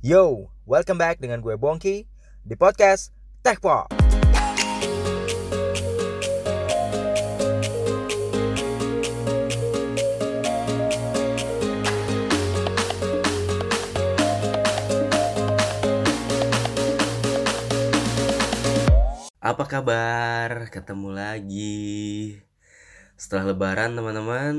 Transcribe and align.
Yo, 0.00 0.48
welcome 0.64 0.96
back 0.96 1.20
dengan 1.20 1.44
gue 1.44 1.60
Bongki 1.60 2.08
di 2.40 2.56
podcast 2.56 3.12
Tech 3.44 3.60
Pop. 3.60 3.84
Apa 19.44 19.64
kabar? 19.68 20.72
Ketemu 20.72 21.12
lagi 21.12 22.40
setelah 23.20 23.52
Lebaran, 23.52 23.92
teman-teman. 24.00 24.56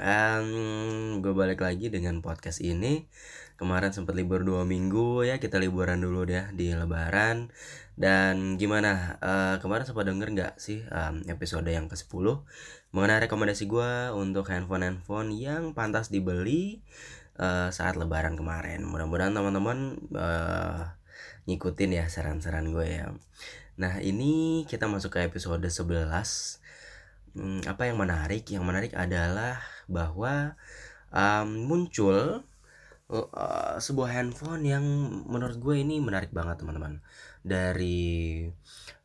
Um, 0.00 1.20
gue 1.20 1.36
balik 1.36 1.60
lagi 1.60 1.92
dengan 1.92 2.24
podcast 2.24 2.64
ini. 2.64 3.04
Kemarin 3.60 3.92
sempat 3.92 4.16
libur 4.16 4.40
dua 4.40 4.64
minggu 4.64 5.28
ya, 5.28 5.36
kita 5.36 5.60
liburan 5.60 6.00
dulu 6.00 6.24
deh 6.24 6.48
di 6.56 6.72
Lebaran. 6.72 7.52
Dan 7.92 8.56
gimana? 8.56 9.20
Uh, 9.20 9.60
kemarin 9.60 9.84
sempat 9.84 10.08
denger 10.08 10.32
nggak 10.32 10.54
sih 10.56 10.80
um, 10.88 11.20
episode 11.28 11.68
yang 11.68 11.92
ke 11.92 11.96
10 12.00 12.08
mengenai 12.92 13.28
rekomendasi 13.28 13.68
gue 13.68 14.16
untuk 14.16 14.48
handphone-handphone 14.48 15.36
yang 15.36 15.76
pantas 15.76 16.08
dibeli 16.08 16.80
uh, 17.36 17.68
saat 17.68 18.00
Lebaran 18.00 18.32
kemarin. 18.32 18.88
Mudah-mudahan 18.88 19.36
teman-teman 19.36 20.00
uh, 20.16 20.88
ngikutin 21.44 22.00
ya 22.00 22.04
saran-saran 22.08 22.72
gue 22.72 22.88
ya. 22.88 23.12
Nah, 23.76 24.00
ini 24.00 24.64
kita 24.64 24.88
masuk 24.88 25.20
ke 25.20 25.28
episode 25.28 25.60
11. 25.60 26.00
Hmm, 27.32 27.60
apa 27.64 27.88
yang 27.88 27.96
menarik? 27.96 28.44
Yang 28.48 28.64
menarik 28.64 28.92
adalah 28.92 29.71
bahwa 29.86 30.58
um, 31.12 31.48
muncul 31.68 32.42
uh, 33.12 33.76
sebuah 33.78 34.10
handphone 34.10 34.64
yang 34.64 34.84
menurut 35.28 35.60
gue 35.60 35.76
ini 35.80 36.00
menarik 36.00 36.32
banget, 36.32 36.64
teman-teman. 36.64 37.04
Dari 37.44 38.46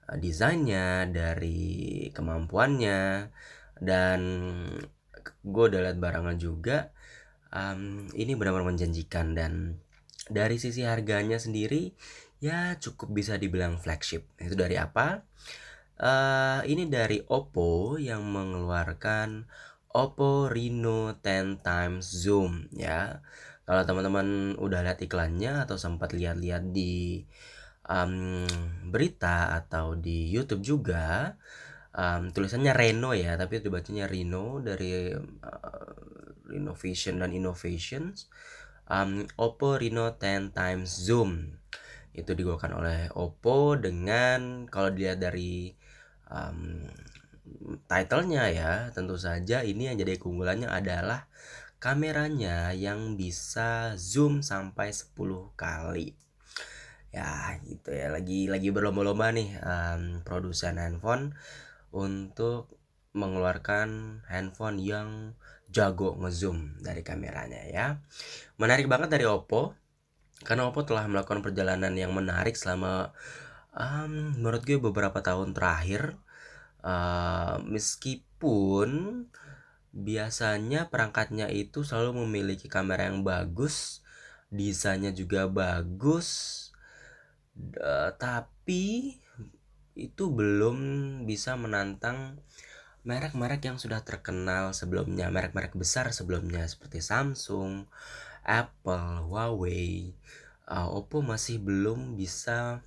uh, 0.07 0.17
desainnya, 0.17 1.05
dari 1.09 2.07
kemampuannya, 2.15 3.31
dan 3.77 4.19
gue 5.43 5.63
udah 5.67 5.81
lihat 5.89 5.97
barangan 5.99 6.37
juga. 6.39 6.91
Um, 7.47 8.11
ini 8.11 8.35
benar-benar 8.35 8.75
menjanjikan 8.75 9.31
dan 9.31 9.79
dari 10.27 10.59
sisi 10.59 10.83
harganya 10.83 11.39
sendiri 11.39 11.95
ya 12.43 12.75
cukup 12.77 13.15
bisa 13.15 13.39
dibilang 13.39 13.79
flagship. 13.81 14.27
Itu 14.37 14.53
dari 14.53 14.77
apa? 14.77 15.25
Uh, 15.97 16.61
ini 16.69 16.85
dari 16.85 17.25
Oppo 17.25 17.97
yang 17.97 18.21
mengeluarkan 18.29 19.49
Oppo 19.97 20.45
Reno 20.45 21.17
10 21.17 21.57
times 21.65 22.05
zoom 22.05 22.69
ya. 22.69 23.17
Kalau 23.65 23.81
teman-teman 23.81 24.53
udah 24.61 24.85
lihat 24.85 25.01
iklannya 25.01 25.65
atau 25.65 25.73
sempat 25.81 26.13
lihat-lihat 26.13 26.69
di 26.69 27.25
um, 27.89 28.45
berita 28.93 29.57
atau 29.57 29.97
di 29.97 30.29
YouTube 30.29 30.61
juga, 30.61 31.33
um, 31.97 32.29
tulisannya 32.29 32.77
Reno 32.77 33.17
ya, 33.17 33.35
tapi 33.41 33.57
itu 33.57 33.73
bacanya 33.73 34.05
Reno 34.05 34.61
dari 34.61 35.17
uh, 35.17 35.91
Renovation 36.45 37.17
dan 37.17 37.33
Innovations. 37.33 38.29
Um, 38.85 39.25
Oppo 39.35 39.81
Reno 39.81 40.13
10 40.13 40.53
times 40.53 40.93
zoom 40.93 41.57
itu 42.13 42.31
digunakan 42.37 42.71
oleh 42.77 43.09
Oppo 43.17 43.75
dengan 43.81 44.69
kalau 44.69 44.93
dilihat 44.93 45.19
dari 45.19 45.73
um, 46.29 46.85
titlenya 47.87 48.43
ya 48.51 48.71
tentu 48.95 49.15
saja 49.19 49.63
ini 49.63 49.91
yang 49.91 49.97
jadi 49.99 50.19
keunggulannya 50.19 50.69
adalah 50.69 51.27
kameranya 51.77 52.73
yang 52.73 53.13
bisa 53.15 53.93
zoom 53.97 54.41
sampai 54.41 54.89
10 54.89 55.53
kali. 55.53 56.17
Ya 57.13 57.57
gitu 57.65 57.93
ya. 57.93 58.09
Lagi 58.09 58.49
lagi 58.49 58.69
berlomba-lomba 58.73 59.33
nih 59.33 59.49
um, 59.61 60.21
produsen 60.25 60.81
handphone 60.81 61.37
untuk 61.93 62.73
mengeluarkan 63.17 64.21
handphone 64.29 64.77
yang 64.77 65.33
jago 65.69 66.17
ngezoom 66.17 66.81
dari 66.81 67.01
kameranya 67.01 67.61
ya. 67.69 67.87
Menarik 68.61 68.89
banget 68.89 69.13
dari 69.13 69.25
Oppo 69.25 69.73
karena 70.45 70.69
Oppo 70.69 70.85
telah 70.85 71.05
melakukan 71.09 71.41
perjalanan 71.41 71.93
yang 71.97 72.13
menarik 72.13 72.53
selama 72.53 73.13
um, 73.73 74.37
menurut 74.37 74.61
gue 74.65 74.77
beberapa 74.77 75.21
tahun 75.21 75.57
terakhir 75.57 76.17
uh, 76.87 77.59
meskipun 77.67 78.89
biasanya 79.91 80.87
perangkatnya 80.87 81.51
itu 81.51 81.83
selalu 81.83 82.23
memiliki 82.23 82.71
kamera 82.71 83.11
yang 83.11 83.27
bagus 83.27 84.05
desainnya 84.47 85.11
juga 85.11 85.51
bagus 85.51 86.69
uh, 87.83 88.15
tapi 88.15 89.19
itu 89.97 90.23
belum 90.29 90.77
bisa 91.27 91.59
menantang 91.59 92.39
merek-merek 93.03 93.65
yang 93.65 93.77
sudah 93.81 94.03
terkenal 94.05 94.71
sebelumnya 94.71 95.27
merek-merek 95.27 95.75
besar 95.75 96.11
sebelumnya 96.15 96.63
seperti 96.69 97.01
Samsung 97.01 97.89
Apple, 98.47 99.27
Huawei, 99.27 100.15
uh, 100.71 100.87
Oppo 100.87 101.19
masih 101.19 101.59
belum 101.59 102.15
bisa 102.15 102.79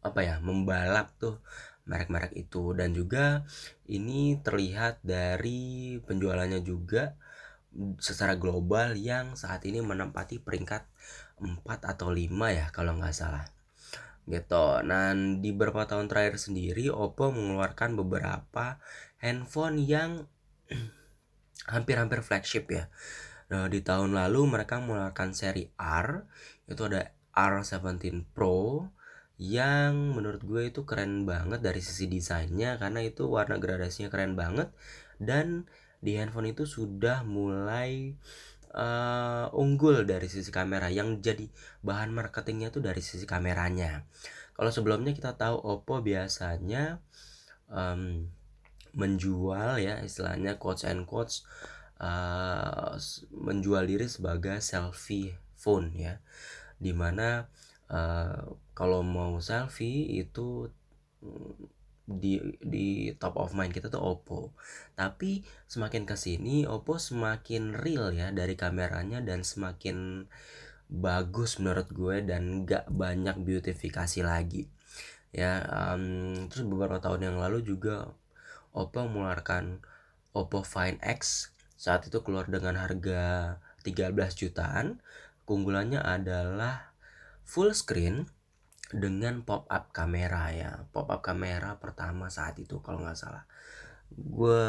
apa 0.00 0.20
ya 0.24 0.38
membalap 0.40 1.12
tuh 1.20 1.42
merek-merek 1.90 2.38
itu. 2.38 2.70
Dan 2.78 2.94
juga 2.94 3.42
ini 3.90 4.38
terlihat 4.38 5.02
dari 5.02 5.98
penjualannya 6.06 6.62
juga 6.62 7.18
secara 7.98 8.38
global 8.38 8.94
yang 8.94 9.34
saat 9.34 9.66
ini 9.66 9.82
menempati 9.82 10.38
peringkat 10.42 10.86
4 11.42 11.66
atau 11.66 12.14
5 12.14 12.30
ya 12.54 12.70
kalau 12.70 12.94
nggak 12.94 13.14
salah. 13.14 13.42
Gitu. 14.30 14.66
Dan 14.86 15.42
di 15.42 15.50
beberapa 15.50 15.90
tahun 15.90 16.06
terakhir 16.06 16.38
sendiri 16.38 16.94
Oppo 16.94 17.34
mengeluarkan 17.34 17.98
beberapa 17.98 18.78
handphone 19.18 19.82
yang 19.82 20.30
hampir-hampir 21.74 22.22
flagship 22.22 22.70
ya. 22.70 22.86
Nah, 23.50 23.66
di 23.66 23.82
tahun 23.82 24.14
lalu 24.14 24.46
mereka 24.46 24.78
mengeluarkan 24.78 25.34
seri 25.34 25.66
R, 25.74 26.22
itu 26.70 26.86
ada 26.86 27.10
R17 27.34 28.30
Pro 28.30 28.86
yang 29.40 30.12
menurut 30.12 30.44
gue 30.44 30.68
itu 30.68 30.84
keren 30.84 31.24
banget 31.24 31.64
dari 31.64 31.80
sisi 31.80 32.12
desainnya 32.12 32.76
karena 32.76 33.00
itu 33.00 33.24
warna 33.24 33.56
gradasinya 33.56 34.12
keren 34.12 34.36
banget 34.36 34.68
dan 35.16 35.64
di 36.04 36.20
handphone 36.20 36.52
itu 36.52 36.68
sudah 36.68 37.24
mulai 37.24 38.20
uh, 38.76 39.48
unggul 39.56 40.04
dari 40.04 40.28
sisi 40.28 40.52
kamera 40.52 40.92
yang 40.92 41.24
jadi 41.24 41.48
bahan 41.80 42.12
marketingnya 42.12 42.68
tuh 42.68 42.84
dari 42.84 43.00
sisi 43.00 43.24
kameranya. 43.24 44.04
Kalau 44.52 44.68
sebelumnya 44.68 45.16
kita 45.16 45.40
tahu 45.40 45.56
Oppo 45.56 46.04
biasanya 46.04 47.00
um, 47.72 48.28
menjual 48.92 49.80
ya 49.80 50.04
istilahnya 50.04 50.60
quotes 50.60 50.84
and 50.84 51.08
quotes 51.08 51.48
uh, 51.96 52.92
menjual 53.32 53.86
diri 53.86 54.04
sebagai 54.04 54.58
selfie 54.60 55.32
phone 55.56 55.94
ya 55.96 56.20
di 56.80 56.92
mana 56.92 57.48
uh, 57.88 58.52
kalau 58.80 59.04
mau 59.04 59.36
selfie 59.44 60.08
itu 60.08 60.72
mm, 61.20 61.68
di 62.08 62.40
di 62.64 63.12
top 63.20 63.36
of 63.36 63.52
mind 63.52 63.76
kita 63.76 63.92
tuh 63.92 64.00
Oppo. 64.00 64.56
Tapi 64.96 65.44
semakin 65.68 66.08
ke 66.08 66.16
sini 66.16 66.64
Oppo 66.64 66.96
semakin 66.96 67.76
real 67.76 68.08
ya 68.16 68.32
dari 68.32 68.56
kameranya 68.56 69.20
dan 69.20 69.44
semakin 69.44 70.24
bagus 70.88 71.60
menurut 71.60 71.92
gue 71.92 72.24
dan 72.24 72.64
gak 72.64 72.88
banyak 72.88 73.36
beautifikasi 73.44 74.24
lagi. 74.24 74.72
Ya 75.28 75.60
um, 75.68 76.48
terus 76.48 76.64
beberapa 76.64 77.04
tahun 77.04 77.30
yang 77.30 77.36
lalu 77.36 77.60
juga 77.60 78.16
Oppo 78.72 79.04
mengeluarkan 79.04 79.84
Oppo 80.32 80.64
Find 80.64 80.96
X. 81.04 81.52
Saat 81.76 82.08
itu 82.08 82.24
keluar 82.24 82.48
dengan 82.48 82.80
harga 82.80 83.60
13 83.84 84.16
jutaan. 84.40 85.04
Keunggulannya 85.44 86.00
adalah 86.00 86.96
full 87.44 87.76
screen 87.76 88.39
dengan 88.90 89.46
pop 89.46 89.70
up 89.70 89.94
kamera 89.94 90.50
ya. 90.54 90.70
Pop 90.90 91.10
up 91.10 91.22
kamera 91.22 91.78
pertama 91.78 92.30
saat 92.30 92.58
itu 92.58 92.82
kalau 92.82 93.02
nggak 93.02 93.18
salah. 93.18 93.44
Gue 94.10 94.62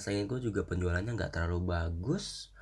sayang 0.00 0.28
gue 0.28 0.40
juga 0.40 0.64
penjualannya 0.64 1.12
nggak 1.12 1.32
terlalu 1.32 1.72
bagus. 1.72 2.52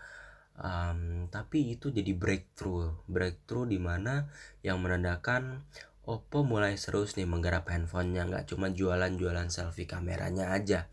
Um, 0.54 1.26
tapi 1.34 1.74
itu 1.74 1.90
jadi 1.90 2.14
breakthrough, 2.14 2.94
breakthrough 3.10 3.66
di 3.66 3.82
mana 3.82 4.30
yang 4.62 4.78
menandakan 4.78 5.66
Oppo 6.04 6.44
mulai 6.44 6.76
serius 6.76 7.16
nih 7.16 7.24
menggarap 7.24 7.64
handphonenya 7.64 8.28
nggak 8.28 8.44
cuma 8.52 8.68
jualan-jualan 8.68 9.48
selfie 9.48 9.88
kameranya 9.88 10.52
aja, 10.52 10.84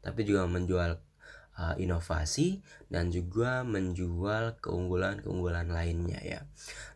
tapi 0.00 0.24
juga 0.24 0.48
menjual 0.48 1.04
uh, 1.60 1.76
inovasi 1.76 2.64
dan 2.88 3.12
juga 3.12 3.60
menjual 3.60 4.56
keunggulan-keunggulan 4.64 5.68
lainnya 5.68 6.16
ya. 6.24 6.40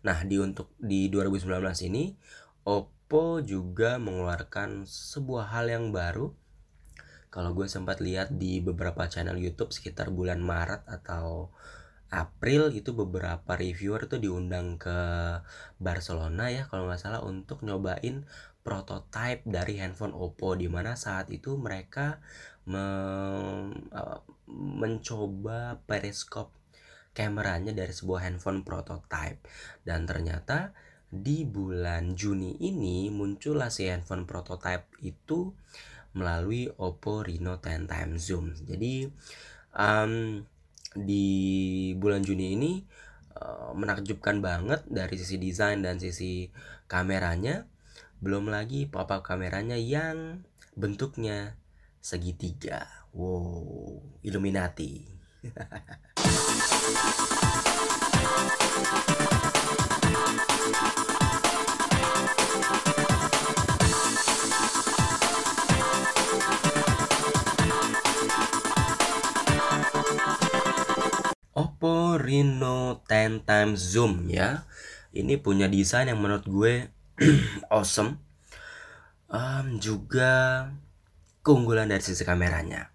Nah, 0.00 0.24
di 0.24 0.40
untuk 0.40 0.72
di 0.80 1.12
2019 1.12 1.92
ini 1.92 2.16
Oppo 2.68 3.40
juga 3.40 3.96
mengeluarkan 3.96 4.84
sebuah 4.84 5.56
hal 5.56 5.72
yang 5.72 5.88
baru. 5.88 6.36
Kalau 7.32 7.56
gue 7.56 7.64
sempat 7.64 8.04
lihat 8.04 8.36
di 8.36 8.60
beberapa 8.60 9.08
channel 9.08 9.40
YouTube 9.40 9.72
sekitar 9.72 10.12
bulan 10.12 10.44
Maret 10.44 10.84
atau 10.84 11.48
April 12.12 12.72
itu 12.72 12.96
beberapa 12.96 13.56
reviewer 13.56 14.08
tuh 14.08 14.20
diundang 14.20 14.80
ke 14.80 14.96
Barcelona 15.76 16.48
ya 16.48 16.64
kalau 16.64 16.88
nggak 16.88 17.00
salah 17.00 17.20
untuk 17.20 17.60
nyobain 17.60 18.24
prototype 18.64 19.44
dari 19.44 19.76
handphone 19.76 20.16
Oppo 20.16 20.56
di 20.56 20.72
mana 20.72 20.96
saat 20.96 21.28
itu 21.28 21.60
mereka 21.60 22.20
me, 22.64 22.84
mencoba 24.48 25.84
periskop 25.84 26.52
kameranya 27.12 27.76
dari 27.76 27.92
sebuah 27.92 28.24
handphone 28.24 28.64
prototype 28.64 29.44
dan 29.84 30.08
ternyata 30.08 30.72
di 31.08 31.48
bulan 31.48 32.12
Juni 32.12 32.60
ini 32.60 33.08
muncullah 33.08 33.72
si 33.72 33.88
handphone 33.88 34.28
prototype 34.28 34.84
itu 35.00 35.56
melalui 36.12 36.68
Oppo 36.68 37.24
Reno 37.24 37.56
10 37.60 37.88
times 37.88 38.20
zoom. 38.28 38.52
Jadi 38.68 39.08
um, 39.72 40.44
di 40.92 41.26
bulan 41.96 42.20
Juni 42.20 42.52
ini 42.56 42.84
uh, 43.40 43.72
menakjubkan 43.72 44.44
banget 44.44 44.84
dari 44.88 45.16
sisi 45.16 45.40
desain 45.40 45.80
dan 45.80 45.96
sisi 45.96 46.52
kameranya. 46.88 47.64
Belum 48.20 48.50
lagi 48.50 48.84
pop-up 48.90 49.22
kameranya 49.24 49.78
yang 49.78 50.44
bentuknya 50.76 51.56
segitiga. 52.02 52.84
Wow, 53.14 54.02
Illuminati. 54.26 55.06
Oppo 71.58 72.14
Reno 72.14 73.02
10 73.10 73.42
times 73.42 73.82
zoom 73.82 74.30
ya. 74.30 74.62
Ini 75.10 75.42
punya 75.42 75.66
desain 75.66 76.06
yang 76.06 76.22
menurut 76.22 76.46
gue 76.46 76.86
awesome. 77.74 78.22
Um, 79.26 79.82
juga 79.82 80.70
keunggulan 81.42 81.90
dari 81.90 81.98
sisi 81.98 82.22
kameranya. 82.22 82.94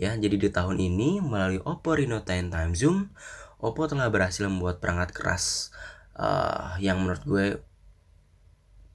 Ya, 0.00 0.16
jadi 0.16 0.40
di 0.40 0.48
tahun 0.48 0.80
ini 0.80 1.20
melalui 1.20 1.60
Oppo 1.60 2.00
Reno 2.00 2.24
10 2.24 2.48
times 2.48 2.80
zoom, 2.80 3.12
Oppo 3.60 3.84
telah 3.84 4.08
berhasil 4.08 4.48
membuat 4.48 4.80
perangkat 4.80 5.12
keras 5.12 5.76
uh, 6.16 6.80
yang 6.80 7.04
menurut 7.04 7.22
gue 7.28 7.46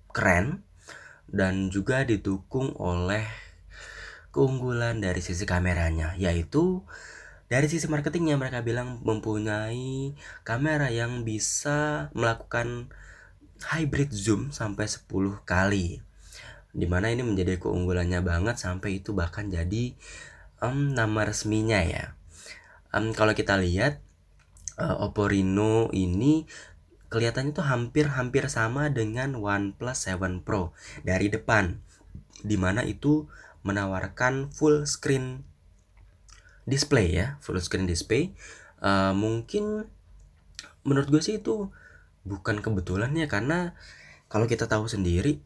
keren 0.10 0.66
dan 1.30 1.70
juga 1.70 2.02
didukung 2.02 2.74
oleh 2.82 3.30
keunggulan 4.34 4.98
dari 4.98 5.22
sisi 5.22 5.46
kameranya 5.46 6.18
yaitu 6.18 6.82
dari 7.54 7.70
sisi 7.70 7.86
marketingnya 7.86 8.34
mereka 8.34 8.66
bilang 8.66 8.98
mempunyai 9.06 10.18
kamera 10.42 10.90
yang 10.90 11.22
bisa 11.22 12.10
melakukan 12.18 12.90
hybrid 13.70 14.10
zoom 14.10 14.50
sampai 14.50 14.90
10 14.90 15.46
kali. 15.46 16.02
Di 16.74 16.90
mana 16.90 17.14
ini 17.14 17.22
menjadi 17.22 17.62
keunggulannya 17.62 18.26
banget 18.26 18.58
sampai 18.58 19.06
itu 19.06 19.14
bahkan 19.14 19.54
jadi 19.54 19.94
um, 20.66 20.98
nama 20.98 21.30
resminya 21.30 21.78
ya. 21.86 22.18
Um, 22.90 23.14
kalau 23.14 23.38
kita 23.38 23.62
lihat 23.62 24.02
uh, 24.82 25.06
Oppo 25.06 25.30
Reno 25.30 25.94
ini 25.94 26.50
kelihatannya 27.14 27.54
tuh 27.54 27.70
hampir-hampir 27.70 28.50
sama 28.50 28.90
dengan 28.90 29.38
OnePlus 29.38 30.10
7 30.10 30.42
Pro 30.42 30.74
dari 31.06 31.30
depan. 31.30 31.78
Di 32.42 32.58
mana 32.58 32.82
itu 32.82 33.30
menawarkan 33.62 34.50
full 34.50 34.90
screen 34.90 35.53
display 36.64 37.16
ya 37.16 37.40
full 37.44 37.60
screen 37.60 37.88
display. 37.88 38.36
Uh, 38.84 39.16
mungkin 39.16 39.88
menurut 40.84 41.08
gue 41.08 41.22
sih 41.24 41.40
itu 41.40 41.72
bukan 42.28 42.60
kebetulan 42.60 43.12
ya 43.16 43.28
karena 43.32 43.76
kalau 44.28 44.48
kita 44.48 44.68
tahu 44.68 44.88
sendiri 44.88 45.40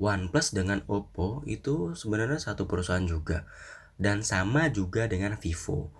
OnePlus 0.00 0.56
dengan 0.56 0.82
Oppo 0.88 1.44
itu 1.46 1.94
sebenarnya 1.94 2.40
satu 2.40 2.66
perusahaan 2.66 3.04
juga 3.04 3.46
dan 4.00 4.24
sama 4.26 4.72
juga 4.72 5.06
dengan 5.06 5.38
Vivo. 5.38 5.92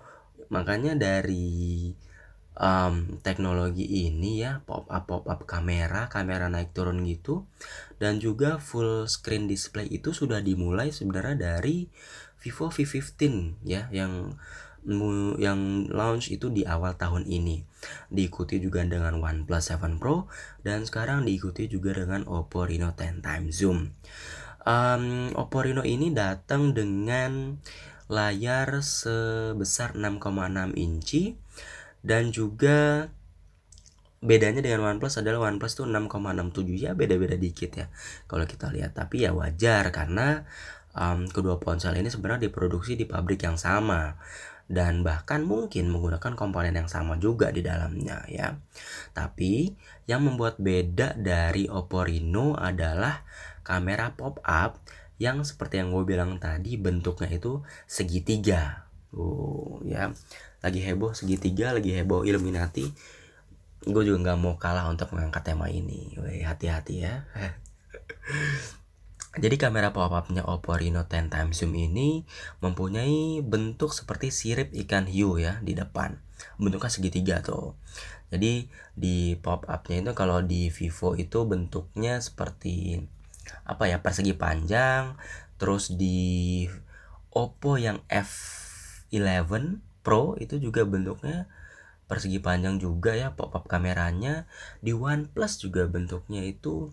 Makanya 0.50 0.98
dari 0.98 1.92
um, 2.58 3.20
teknologi 3.25 4.08
ini 4.08 4.44
ya 4.44 4.60
pop 4.64 4.88
up 4.88 5.04
pop 5.08 5.25
up 5.28 5.40
kamera 5.48 6.08
kamera 6.12 6.48
naik 6.52 6.75
turun 6.76 7.04
gitu 7.06 7.48
dan 7.96 8.20
juga 8.20 8.58
full 8.60 9.08
screen 9.08 9.48
display 9.48 9.88
itu 9.88 10.12
sudah 10.12 10.42
dimulai 10.42 10.92
sebenarnya 10.92 11.36
dari 11.56 11.88
Vivo 12.42 12.74
V15 12.74 13.62
ya 13.62 13.86
yang 13.94 14.34
yang 15.38 15.86
launch 15.94 16.34
itu 16.34 16.50
di 16.50 16.66
awal 16.66 16.98
tahun 16.98 17.22
ini. 17.30 17.62
Diikuti 18.10 18.58
juga 18.58 18.82
dengan 18.82 19.22
OnePlus 19.22 19.70
7 19.70 20.02
Pro 20.02 20.26
dan 20.66 20.82
sekarang 20.82 21.22
diikuti 21.22 21.70
juga 21.70 21.94
dengan 21.94 22.26
Oppo 22.26 22.66
Reno 22.66 22.90
10 22.98 23.22
times 23.22 23.62
zoom. 23.62 23.94
Um, 24.66 25.30
Oppo 25.38 25.62
Reno 25.62 25.86
ini 25.86 26.10
datang 26.10 26.74
dengan 26.74 27.62
layar 28.10 28.82
sebesar 28.82 29.94
6,6 29.94 30.74
inci 30.74 31.38
dan 32.02 32.34
juga 32.34 33.06
bedanya 34.22 34.62
dengan 34.62 34.86
OnePlus 34.86 35.18
adalah 35.18 35.50
OnePlus 35.50 35.82
tuh 35.82 35.86
6,67 35.90 36.62
ya 36.78 36.94
beda-beda 36.94 37.34
dikit 37.34 37.70
ya 37.74 37.86
kalau 38.30 38.46
kita 38.46 38.70
lihat 38.70 38.94
tapi 38.94 39.26
ya 39.26 39.34
wajar 39.34 39.90
karena 39.90 40.46
um, 40.96 41.28
kedua 41.28 41.56
ponsel 41.60 41.96
ini 41.96 42.08
sebenarnya 42.08 42.48
diproduksi 42.48 42.96
di 42.96 43.04
pabrik 43.08 43.44
yang 43.44 43.56
sama 43.56 44.16
dan 44.72 45.04
bahkan 45.04 45.44
mungkin 45.44 45.92
menggunakan 45.92 46.32
komponen 46.32 46.72
yang 46.72 46.88
sama 46.88 47.20
juga 47.20 47.52
di 47.52 47.60
dalamnya 47.60 48.24
ya. 48.30 48.56
Tapi 49.12 49.68
yang 50.08 50.24
membuat 50.24 50.56
beda 50.56 51.18
dari 51.18 51.68
Oppo 51.68 52.06
Reno 52.06 52.56
adalah 52.56 53.20
kamera 53.66 54.16
pop-up 54.16 54.80
yang 55.20 55.44
seperti 55.44 55.78
yang 55.78 55.92
gue 55.92 56.02
bilang 56.08 56.40
tadi 56.40 56.80
bentuknya 56.80 57.28
itu 57.30 57.60
segitiga. 57.84 58.88
Oh 59.12 59.84
ya, 59.84 60.08
lagi 60.64 60.80
heboh 60.80 61.12
segitiga, 61.12 61.76
lagi 61.76 61.92
heboh 61.92 62.24
Illuminati. 62.24 62.88
Gue 63.82 64.02
juga 64.06 64.30
nggak 64.30 64.38
mau 64.40 64.56
kalah 64.56 64.88
untuk 64.88 65.12
mengangkat 65.12 65.52
tema 65.52 65.68
ini. 65.68 66.16
Hati-hati 66.46 66.94
ya. 67.02 67.28
Jadi 69.32 69.56
kamera 69.56 69.96
pop-upnya 69.96 70.44
Oppo 70.44 70.76
Reno 70.76 71.08
10 71.08 71.32
times 71.32 71.64
zoom 71.64 71.73
ini 71.73 72.20
mempunyai 72.61 73.40
bentuk 73.40 73.96
seperti 73.96 74.29
sirip 74.29 74.69
ikan 74.84 75.08
hiu 75.08 75.40
ya 75.40 75.56
di 75.64 75.73
depan. 75.73 76.20
Bentuknya 76.61 76.93
segitiga 76.93 77.40
tuh. 77.40 77.73
Jadi 78.29 78.69
di 78.93 79.32
pop-upnya 79.40 80.05
itu 80.05 80.12
kalau 80.12 80.44
di 80.44 80.69
Vivo 80.69 81.17
itu 81.17 81.49
bentuknya 81.49 82.21
seperti 82.21 83.00
apa 83.64 83.88
ya 83.88 84.04
persegi 84.04 84.37
panjang. 84.37 85.16
Terus 85.56 85.97
di 85.97 86.68
Oppo 87.33 87.80
yang 87.80 88.04
F11 88.12 89.80
Pro 90.04 90.37
itu 90.37 90.61
juga 90.61 90.85
bentuknya 90.85 91.49
persegi 92.04 92.37
panjang 92.37 92.76
juga 92.76 93.16
ya 93.16 93.33
pop-up 93.33 93.64
kameranya. 93.64 94.45
Di 94.85 94.92
OnePlus 94.92 95.64
juga 95.64 95.88
bentuknya 95.88 96.45
itu 96.45 96.92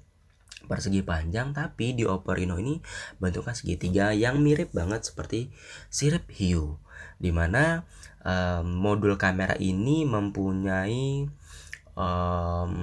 persegi 0.67 1.05
panjang 1.05 1.55
tapi 1.55 1.95
di 1.95 2.03
Oppo 2.03 2.35
Reno 2.35 2.59
ini 2.59 2.81
bentuknya 3.21 3.55
segitiga 3.55 4.11
yang 4.11 4.41
mirip 4.43 4.73
banget 4.75 5.07
seperti 5.07 5.53
sirip 5.87 6.27
hiu 6.33 6.81
di 7.19 7.31
mana 7.31 7.87
um, 8.23 8.67
modul 8.67 9.15
kamera 9.15 9.55
ini 9.59 10.03
mempunyai 10.03 11.27
um, 11.95 12.73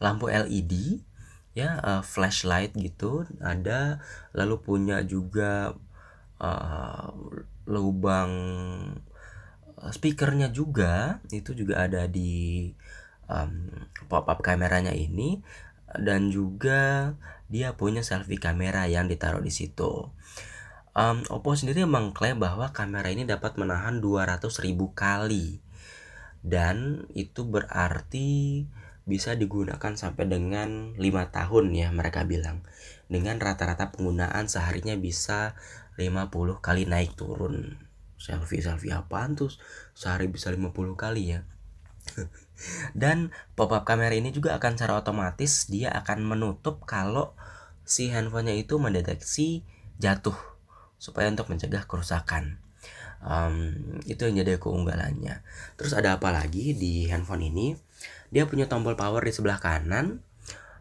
lampu 0.00 0.26
LED 0.32 1.04
ya 1.52 1.76
uh, 1.82 2.02
flashlight 2.02 2.72
gitu 2.78 3.26
ada 3.42 4.00
lalu 4.32 4.56
punya 4.62 5.02
juga 5.02 5.74
uh, 6.40 7.10
lubang 7.66 8.32
speakernya 9.88 10.52
juga 10.52 11.24
itu 11.32 11.56
juga 11.56 11.88
ada 11.88 12.04
di 12.04 12.68
um, 13.26 13.70
pop 14.06 14.28
up 14.28 14.40
kameranya 14.44 14.92
ini 14.92 15.40
dan 15.98 16.30
juga 16.30 17.14
dia 17.50 17.74
punya 17.74 18.06
selfie 18.06 18.38
kamera 18.38 18.86
yang 18.86 19.10
ditaruh 19.10 19.42
di 19.42 19.50
situ. 19.50 20.14
Um, 20.90 21.22
Oppo 21.30 21.54
sendiri 21.54 21.86
mengklaim 21.86 22.38
bahwa 22.38 22.70
kamera 22.70 23.10
ini 23.10 23.26
dapat 23.26 23.58
menahan 23.58 23.98
200.000 24.02 24.74
kali. 24.94 25.62
Dan 26.40 27.06
itu 27.14 27.44
berarti 27.46 28.64
bisa 29.04 29.34
digunakan 29.34 29.92
sampai 29.98 30.24
dengan 30.30 30.94
5 30.94 31.02
tahun 31.34 31.64
ya 31.74 31.88
mereka 31.90 32.22
bilang. 32.26 32.62
Dengan 33.10 33.42
rata-rata 33.42 33.90
penggunaan 33.90 34.46
seharinya 34.46 34.94
bisa 34.94 35.58
50 35.98 36.62
kali 36.62 36.86
naik 36.86 37.18
turun. 37.18 37.82
Selfie 38.20 38.62
selfie 38.62 38.94
apaan 38.94 39.34
tuh? 39.34 39.50
Sehari 39.94 40.30
bisa 40.30 40.54
50 40.54 40.74
kali 40.94 41.34
ya 41.34 41.42
Dan 42.92 43.32
pop-up 43.56 43.88
kamera 43.88 44.12
ini 44.12 44.30
juga 44.30 44.56
akan 44.60 44.76
secara 44.76 45.00
otomatis 45.00 45.68
dia 45.72 45.88
akan 45.96 46.24
menutup 46.24 46.84
kalau 46.84 47.32
si 47.88 48.12
handphonenya 48.12 48.60
itu 48.60 48.76
mendeteksi 48.76 49.64
jatuh 49.96 50.36
supaya 51.00 51.32
untuk 51.32 51.48
mencegah 51.48 51.88
kerusakan. 51.88 52.60
um, 53.20 53.76
itu 54.08 54.24
yang 54.24 54.40
jadi 54.40 54.56
keunggulannya 54.56 55.44
terus 55.76 55.92
ada 55.92 56.16
apa 56.16 56.32
lagi 56.32 56.72
di 56.72 57.08
handphone 57.08 57.52
ini? 57.52 57.76
Dia 58.32 58.48
punya 58.48 58.70
tombol 58.70 58.96
power 58.96 59.20
di 59.20 59.32
sebelah 59.34 59.60
kanan 59.60 60.24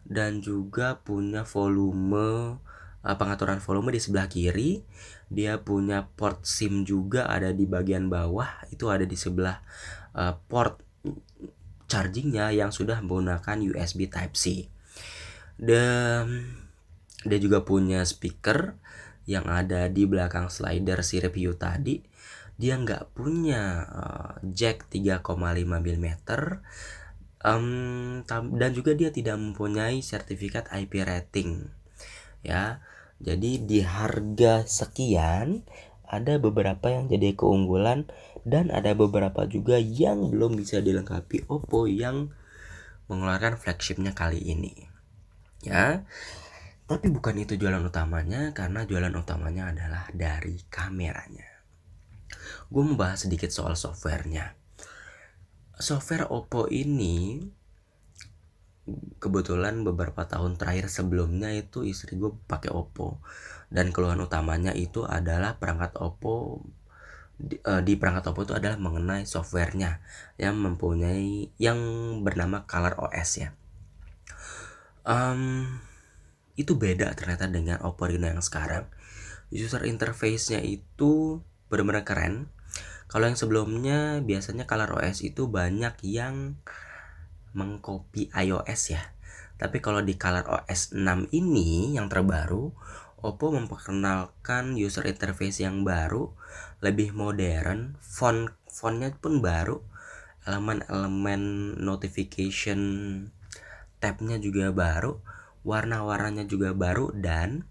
dan 0.07 0.39
juga 0.39 1.03
punya 1.03 1.43
volume 1.43 2.57
uh, 3.03 3.15
pengaturan 3.19 3.59
volume 3.59 3.91
di 3.91 4.01
sebelah 4.01 4.27
kiri. 4.31 4.83
Dia 5.29 5.61
punya 5.61 6.09
port 6.15 6.47
SIM 6.47 6.87
juga 6.87 7.29
ada 7.29 7.53
di 7.53 7.67
bagian 7.69 8.07
bawah 8.09 8.65
itu 8.73 8.87
ada 8.89 9.03
di 9.05 9.17
sebelah 9.19 9.61
uh, 10.15 10.33
port 10.47 10.88
chargingnya 11.89 12.53
yang 12.53 12.69
sudah 12.69 13.01
menggunakan 13.01 13.57
USB 13.59 14.07
Type 14.07 14.37
C. 14.37 14.69
Dan 15.59 16.55
dia 17.25 17.39
juga 17.41 17.65
punya 17.67 18.05
speaker 18.07 18.79
yang 19.27 19.49
ada 19.49 19.91
di 19.91 20.07
belakang 20.07 20.47
slider 20.47 21.03
si 21.03 21.19
review 21.19 21.57
tadi. 21.57 21.99
Dia 22.55 22.79
nggak 22.79 23.17
punya 23.17 23.83
uh, 23.89 24.33
jack 24.45 24.87
3,5 24.87 25.25
mm. 25.65 26.07
Um, 27.39 28.19
dan 28.29 28.75
juga 28.75 28.91
dia 28.99 29.15
tidak 29.15 29.39
mempunyai 29.39 30.03
sertifikat 30.03 30.67
IP 30.75 31.03
rating 31.03 31.71
ya. 32.43 32.83
Jadi 33.19 33.67
di 33.67 33.83
harga 33.83 34.63
sekian 34.63 35.67
ada 36.09 36.41
beberapa 36.41 36.89
yang 36.89 37.05
jadi 37.05 37.37
keunggulan 37.37 38.09
dan 38.43 38.73
ada 38.73 38.97
beberapa 38.97 39.45
juga 39.45 39.77
yang 39.77 40.33
belum 40.33 40.57
bisa 40.57 40.81
dilengkapi 40.81 41.45
Oppo 41.45 41.85
yang 41.85 42.33
mengeluarkan 43.05 43.61
flagshipnya 43.61 44.17
kali 44.17 44.41
ini. 44.41 44.89
Ya 45.61 46.03
tapi 46.89 47.13
bukan 47.13 47.37
itu 47.37 47.53
jualan 47.53 47.85
utamanya 47.85 48.49
karena 48.49 48.81
jualan 48.81 49.13
utamanya 49.13 49.69
adalah 49.69 50.09
dari 50.09 50.57
kameranya. 50.73 51.45
Gue 52.65 52.81
mau 52.81 52.97
sedikit 53.13 53.53
soal 53.53 53.77
softwarenya. 53.77 54.57
Software 55.77 56.25
Oppo 56.33 56.65
ini 56.65 57.45
kebetulan 59.21 59.85
beberapa 59.85 60.25
tahun 60.25 60.57
terakhir 60.57 60.89
sebelumnya 60.89 61.53
itu 61.53 61.85
istri 61.85 62.17
gue 62.17 62.33
pakai 62.49 62.73
Oppo 62.73 63.21
dan 63.69 63.93
keluhan 63.93 64.21
utamanya 64.21 64.73
itu 64.73 65.05
adalah 65.05 65.57
perangkat 65.61 65.97
Oppo 66.01 66.65
di, 67.39 67.55
uh, 67.63 67.79
di 67.79 67.95
perangkat 67.95 68.33
Oppo 68.33 68.43
itu 68.43 68.53
adalah 68.57 68.75
mengenai 68.75 69.23
softwarenya 69.23 70.03
yang 70.35 70.59
mempunyai 70.59 71.53
yang 71.55 71.79
bernama 72.25 72.67
Color 72.67 72.99
OS 72.99 73.29
ya. 73.39 73.49
Um, 75.07 75.79
itu 76.59 76.75
beda 76.75 77.15
ternyata 77.15 77.47
dengan 77.47 77.79
Oppo 77.85 78.09
Reno 78.09 78.27
yang 78.27 78.43
sekarang. 78.43 78.91
User 79.49 79.81
interface-nya 79.87 80.61
itu 80.61 81.41
benar-benar 81.71 82.05
keren 82.05 82.51
kalau 83.09 83.25
yang 83.25 83.33
sebelumnya 83.33 84.21
biasanya 84.21 84.69
Color 84.69 85.01
OS 85.01 85.25
itu 85.25 85.49
banyak 85.49 85.97
yang 86.05 86.61
mengcopy 87.57 88.29
iOS 88.29 88.93
ya. 88.93 89.01
Tapi 89.57 89.81
kalau 89.81 90.05
di 90.05 90.13
Color 90.13 90.45
OS 90.45 90.93
6 90.93 91.33
ini 91.33 91.97
yang 91.97 92.05
terbaru, 92.05 92.69
Oppo 93.19 93.51
memperkenalkan 93.51 94.79
user 94.79 95.03
interface 95.03 95.59
yang 95.63 95.83
baru, 95.83 96.31
lebih 96.79 97.11
modern, 97.11 97.99
font 97.99 98.55
fontnya 98.69 99.11
pun 99.11 99.43
baru, 99.43 99.83
elemen-elemen 100.47 101.75
notification 101.83 102.79
tabnya 103.99 104.39
juga 104.39 104.71
baru, 104.71 105.19
warna-warnanya 105.67 106.47
juga 106.47 106.71
baru 106.71 107.11
dan 107.11 107.67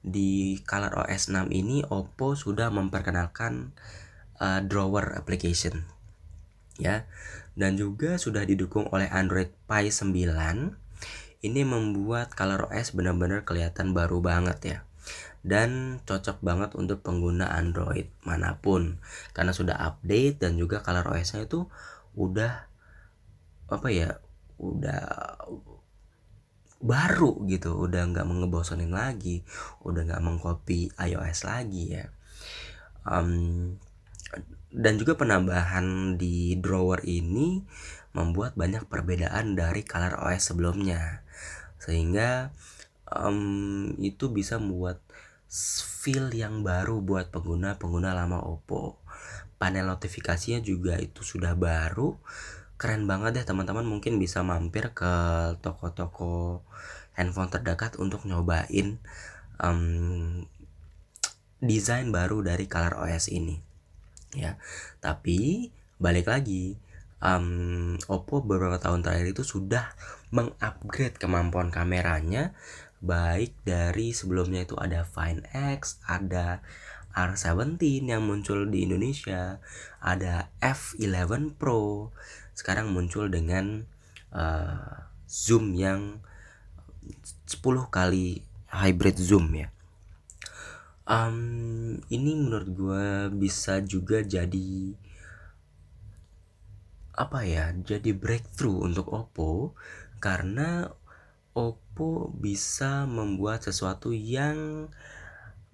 di 0.00 0.56
Color 0.64 1.04
OS 1.04 1.28
6 1.28 1.52
ini 1.52 1.84
Oppo 1.84 2.32
sudah 2.32 2.72
memperkenalkan 2.72 3.76
uh, 4.40 4.64
drawer 4.64 5.12
application 5.18 5.84
ya. 6.80 7.04
Dan 7.58 7.74
juga 7.74 8.16
sudah 8.16 8.46
didukung 8.46 8.86
oleh 8.94 9.10
Android 9.10 9.50
Pie 9.66 9.90
9 9.90 10.87
ini 11.38 11.62
membuat 11.62 12.34
ColorOS 12.34 12.98
benar-benar 12.98 13.46
kelihatan 13.46 13.94
baru 13.94 14.18
banget 14.18 14.58
ya. 14.62 14.78
Dan 15.38 16.02
cocok 16.02 16.42
banget 16.42 16.74
untuk 16.74 17.06
pengguna 17.06 17.54
Android 17.54 18.10
mana 18.26 18.58
pun. 18.58 18.98
Karena 19.30 19.54
sudah 19.54 19.78
update 19.78 20.42
dan 20.42 20.58
juga 20.58 20.82
ColorOS-nya 20.82 21.46
itu 21.46 21.70
udah 22.18 22.66
apa 23.70 23.88
ya 23.94 24.18
udah 24.58 25.06
baru 26.82 27.46
gitu. 27.46 27.86
Udah 27.86 28.02
nggak 28.10 28.26
mengebosonin 28.26 28.90
lagi. 28.90 29.46
Udah 29.86 30.02
nggak 30.10 30.24
mengcopy 30.24 30.90
iOS 30.98 31.46
lagi 31.46 32.02
ya. 32.02 32.10
Um, 33.06 33.78
dan 34.68 35.00
juga 35.00 35.16
penambahan 35.16 36.18
di 36.20 36.58
drawer 36.60 37.00
ini 37.06 37.62
membuat 38.12 38.58
banyak 38.58 38.84
perbedaan 38.90 39.56
dari 39.56 39.86
color 39.86 40.18
OS 40.28 40.52
sebelumnya 40.52 41.24
sehingga 41.88 42.52
um, 43.08 43.96
itu 43.96 44.28
bisa 44.28 44.60
membuat 44.60 45.00
feel 45.48 46.28
yang 46.36 46.60
baru 46.60 47.00
buat 47.00 47.32
pengguna-pengguna 47.32 48.12
lama 48.12 48.44
Oppo. 48.44 49.00
Panel 49.56 49.88
notifikasinya 49.88 50.60
juga 50.60 51.00
itu 51.00 51.24
sudah 51.24 51.56
baru. 51.56 52.14
Keren 52.76 53.08
banget 53.08 53.40
deh 53.40 53.46
teman-teman 53.48 53.88
mungkin 53.88 54.20
bisa 54.20 54.44
mampir 54.44 54.92
ke 54.92 55.12
toko-toko 55.64 56.62
handphone 57.16 57.50
terdekat 57.50 57.98
untuk 57.98 58.22
nyobain 58.28 59.00
um, 59.58 60.46
desain 61.58 62.14
baru 62.14 62.44
dari 62.44 62.70
Color 62.70 63.02
OS 63.02 63.34
ini. 63.34 63.58
Ya 64.36 64.60
tapi 65.02 65.72
balik 65.98 66.30
lagi 66.30 66.78
um, 67.18 67.98
Oppo 68.06 68.46
beberapa 68.46 68.78
tahun 68.78 69.02
terakhir 69.02 69.34
itu 69.34 69.42
sudah 69.42 69.90
mengupgrade 70.30 71.16
kemampuan 71.16 71.72
kameranya 71.72 72.52
baik 72.98 73.54
dari 73.62 74.10
sebelumnya 74.10 74.66
itu 74.66 74.74
ada 74.74 75.06
Find 75.06 75.46
X, 75.54 76.02
ada 76.06 76.60
R17 77.14 78.06
yang 78.06 78.26
muncul 78.26 78.66
di 78.70 78.86
Indonesia, 78.86 79.62
ada 80.02 80.50
F11 80.62 81.58
Pro, 81.58 82.14
sekarang 82.54 82.90
muncul 82.90 83.30
dengan 83.30 83.86
uh, 84.34 85.06
zoom 85.26 85.74
yang 85.78 86.22
10 87.46 87.58
kali 87.88 88.42
hybrid 88.70 89.16
zoom 89.18 89.54
ya. 89.54 89.68
Um, 91.08 92.04
ini 92.12 92.36
menurut 92.36 92.68
gue 92.68 93.08
bisa 93.32 93.80
juga 93.80 94.20
jadi 94.20 94.92
apa 97.18 97.42
ya 97.42 97.74
jadi 97.74 98.14
breakthrough 98.14 98.86
untuk 98.86 99.10
Oppo 99.10 99.74
karena 100.18 100.92
Oppo 101.58 102.30
bisa 102.38 103.02
membuat 103.10 103.66
sesuatu 103.66 104.14
yang 104.14 104.86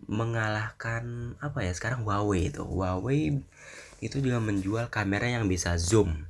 mengalahkan 0.09 1.37
apa 1.45 1.61
ya 1.61 1.73
sekarang 1.77 2.09
Huawei 2.09 2.49
itu. 2.49 2.65
Huawei 2.65 3.45
itu 4.01 4.17
juga 4.21 4.41
menjual 4.41 4.89
kamera 4.89 5.29
yang 5.29 5.45
bisa 5.45 5.77
zoom. 5.77 6.25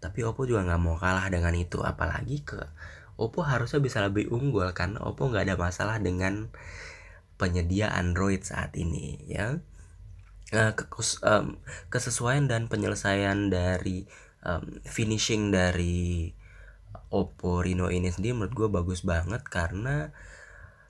Tapi 0.00 0.28
Oppo 0.28 0.44
juga 0.44 0.68
nggak 0.68 0.82
mau 0.82 1.00
kalah 1.00 1.28
dengan 1.32 1.56
itu. 1.56 1.80
Apalagi 1.80 2.44
ke 2.44 2.68
Oppo 3.16 3.40
harusnya 3.48 3.80
bisa 3.80 4.04
lebih 4.04 4.28
unggul 4.28 4.68
karena 4.76 5.00
Oppo 5.00 5.32
nggak 5.32 5.48
ada 5.48 5.56
masalah 5.56 5.96
dengan 5.96 6.52
penyedia 7.40 7.88
Android 7.96 8.44
saat 8.44 8.76
ini 8.76 9.24
ya. 9.24 9.56
Um, 11.24 11.58
kesesuaian 11.90 12.46
dan 12.46 12.68
penyelesaian 12.68 13.48
dari 13.50 14.06
finishing 14.86 15.50
dari 15.50 16.30
Oppo 17.10 17.62
Reno 17.62 17.92
ini 17.92 18.10
sendiri 18.10 18.34
menurut 18.34 18.54
gue 18.54 18.68
bagus 18.70 19.06
banget 19.06 19.42
karena 19.46 20.10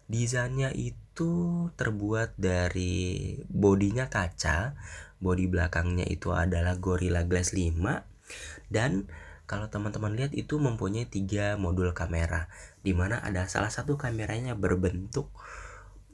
desainnya 0.06 0.70
itu 0.70 1.66
terbuat 1.74 2.38
dari 2.38 3.34
bodinya 3.50 4.06
kaca 4.06 4.78
bodi 5.18 5.48
belakangnya 5.48 6.06
itu 6.06 6.30
adalah 6.30 6.76
Gorilla 6.78 7.24
Glass 7.24 7.56
5 7.56 8.70
dan 8.70 9.08
kalau 9.46 9.70
teman-teman 9.70 10.18
lihat 10.18 10.34
itu 10.34 10.58
mempunyai 10.58 11.06
tiga 11.06 11.54
modul 11.54 11.94
kamera 11.94 12.50
di 12.82 12.90
mana 12.92 13.22
ada 13.22 13.46
salah 13.46 13.70
satu 13.70 13.94
kameranya 13.94 14.58
berbentuk 14.58 15.30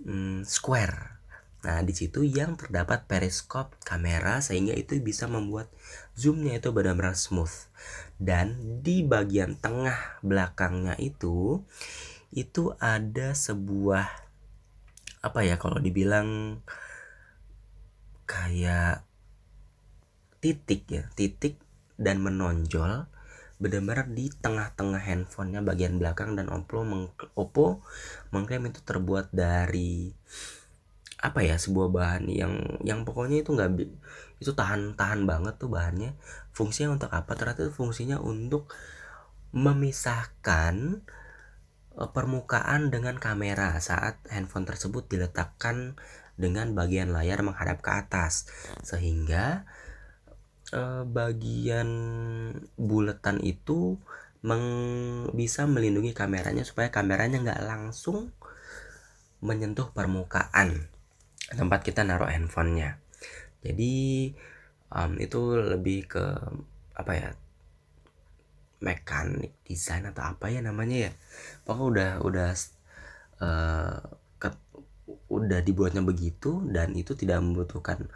hmm, 0.05 0.45
square. 0.45 1.17
Nah, 1.63 1.79
di 1.87 1.95
situ 1.95 2.27
yang 2.27 2.59
terdapat 2.59 3.07
periskop 3.07 3.73
kamera 3.87 4.43
sehingga 4.43 4.75
itu 4.75 4.99
bisa 4.99 5.31
membuat 5.31 5.71
zoomnya 6.19 6.59
itu 6.59 6.75
benar-benar 6.75 7.15
smooth. 7.15 7.55
Dan 8.23 8.79
di 8.87 9.03
bagian 9.03 9.59
tengah 9.59 10.23
belakangnya 10.23 10.95
itu 11.03 11.67
itu 12.31 12.73
ada 12.79 13.35
sebuah 13.35 14.07
apa 15.23 15.41
ya 15.43 15.59
kalau 15.59 15.83
dibilang 15.83 16.59
kayak 18.25 19.05
titik 20.43 20.89
ya, 20.89 21.07
titik 21.15 21.61
dan 22.01 22.19
menonjol 22.23 23.07
benar-benar 23.63 24.11
di 24.11 24.27
tengah-tengah 24.27 24.99
handphonenya 24.99 25.63
bagian 25.63 26.03
belakang 26.03 26.35
dan 26.35 26.51
Oppo 26.51 26.83
meng 26.83 27.15
mengklaim 28.35 28.67
itu 28.67 28.83
terbuat 28.83 29.31
dari 29.31 30.11
apa 31.23 31.41
ya 31.47 31.55
sebuah 31.55 31.89
bahan 31.95 32.27
yang 32.27 32.83
yang 32.83 33.07
pokoknya 33.07 33.47
itu 33.47 33.55
nggak 33.55 33.71
itu 34.43 34.53
tahan 34.59 34.99
tahan 34.99 35.23
banget 35.23 35.55
tuh 35.63 35.71
bahannya. 35.71 36.19
Fungsinya 36.51 36.99
untuk 36.99 37.11
apa? 37.15 37.33
Ternyata 37.39 37.71
fungsinya 37.71 38.19
untuk 38.19 38.67
memisahkan 39.55 40.75
eh, 41.95 42.11
permukaan 42.11 42.91
dengan 42.91 43.23
kamera 43.23 43.79
saat 43.79 44.19
handphone 44.35 44.67
tersebut 44.67 45.07
diletakkan 45.07 45.95
dengan 46.35 46.75
bagian 46.75 47.15
layar 47.15 47.47
menghadap 47.47 47.79
ke 47.87 47.91
atas. 47.95 48.51
Sehingga 48.83 49.63
eh, 50.75 51.07
bagian 51.07 51.89
buletan 52.75 53.39
itu 53.47 53.95
meng, 54.43 54.67
bisa 55.39 55.71
melindungi 55.71 56.11
kameranya 56.19 56.67
supaya 56.67 56.91
kameranya 56.91 57.39
nggak 57.39 57.63
langsung 57.63 58.35
menyentuh 59.39 59.95
permukaan 59.95 60.91
tempat 61.55 61.81
kita 61.85 62.03
naruh 62.03 62.29
handphonenya. 62.29 62.99
Jadi 63.63 64.31
um, 64.91 65.13
itu 65.19 65.41
lebih 65.57 66.11
ke 66.11 66.25
apa 66.93 67.13
ya 67.15 67.31
mekanik 68.83 69.55
desain 69.63 70.03
atau 70.05 70.27
apa 70.27 70.51
ya 70.51 70.61
namanya 70.61 71.11
ya. 71.11 71.13
Pokoknya 71.63 71.87
udah 71.87 72.11
udah 72.27 72.51
uh, 73.39 73.99
ke, 74.43 74.49
udah 75.31 75.61
dibuatnya 75.63 76.03
begitu 76.03 76.67
dan 76.69 76.93
itu 76.99 77.15
tidak 77.15 77.39
membutuhkan 77.41 78.11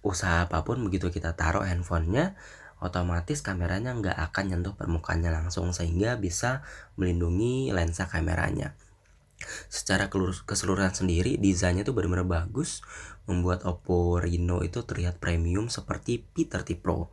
usaha 0.00 0.48
apa 0.48 0.64
pun 0.64 0.80
begitu 0.80 1.12
kita 1.12 1.36
taruh 1.36 1.60
handphonenya 1.60 2.32
otomatis 2.80 3.44
kameranya 3.44 3.92
nggak 3.92 4.16
akan 4.32 4.44
nyentuh 4.48 4.72
permukaannya 4.72 5.28
langsung 5.28 5.76
sehingga 5.76 6.16
bisa 6.16 6.64
melindungi 6.96 7.68
lensa 7.76 8.08
kameranya 8.08 8.72
secara 9.72 10.12
keseluruhan 10.46 10.92
sendiri 10.92 11.36
desainnya 11.40 11.82
itu 11.82 11.96
benar-benar 11.96 12.28
bagus. 12.28 12.84
Membuat 13.28 13.62
Oppo 13.68 14.18
Reno 14.18 14.64
itu 14.64 14.82
terlihat 14.82 15.22
premium 15.22 15.70
seperti 15.70 16.24
P30 16.34 16.78
Pro. 16.80 17.12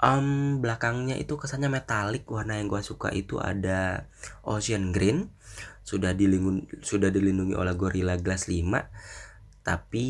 Um, 0.00 0.58
belakangnya 0.64 1.20
itu 1.20 1.36
kesannya 1.36 1.68
metalik. 1.68 2.24
Warna 2.26 2.56
yang 2.56 2.72
gue 2.72 2.80
suka 2.80 3.12
itu 3.12 3.36
ada 3.36 4.08
ocean 4.42 4.90
green. 4.90 5.28
Sudah 5.84 6.16
dilindungi 6.16 6.82
sudah 6.82 7.12
dilindungi 7.12 7.52
oleh 7.56 7.74
Gorilla 7.76 8.16
Glass 8.16 8.48
5 8.48 8.70
tapi 9.60 10.08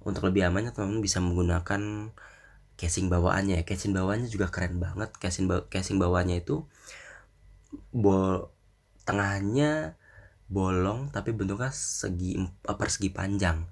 untuk 0.00 0.24
lebih 0.32 0.48
amannya 0.48 0.72
teman-teman 0.72 1.04
bisa 1.04 1.20
menggunakan 1.20 2.12
casing 2.80 3.12
bawaannya 3.12 3.60
ya. 3.60 3.64
Casing 3.68 3.92
bawaannya 3.92 4.28
juga 4.32 4.48
keren 4.48 4.80
banget. 4.80 5.12
Casing 5.20 5.44
ba 5.44 5.68
casing 5.68 6.00
bawaannya 6.00 6.40
itu 6.40 6.64
bol 7.92 8.50
tengahnya 9.04 9.99
bolong 10.50 11.14
tapi 11.14 11.30
bentuknya 11.30 11.70
segi 11.70 12.34
persegi 12.66 13.14
panjang. 13.14 13.64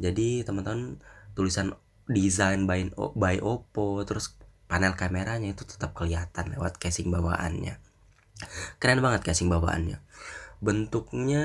Jadi 0.00 0.42
teman-teman 0.42 0.96
tulisan 1.36 1.76
desain 2.08 2.64
by, 2.64 2.96
by 2.96 3.36
Oppo 3.44 4.00
terus 4.08 4.32
panel 4.66 4.96
kameranya 4.96 5.52
itu 5.52 5.68
tetap 5.68 5.92
kelihatan 5.92 6.56
lewat 6.56 6.80
casing 6.80 7.12
bawaannya. 7.12 7.76
Keren 8.80 9.04
banget 9.04 9.28
casing 9.28 9.52
bawaannya. 9.52 10.00
Bentuknya 10.64 11.44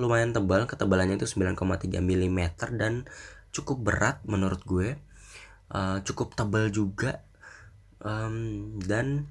lumayan 0.00 0.32
tebal 0.32 0.64
ketebalannya 0.64 1.20
itu 1.20 1.28
9,3 1.28 2.00
mm 2.00 2.40
dan 2.80 3.04
cukup 3.52 3.84
berat 3.84 4.24
menurut 4.24 4.64
gue. 4.64 4.96
Uh, 5.66 5.98
cukup 6.06 6.38
tebal 6.38 6.70
juga 6.70 7.26
um, 7.98 8.78
dan 8.78 9.26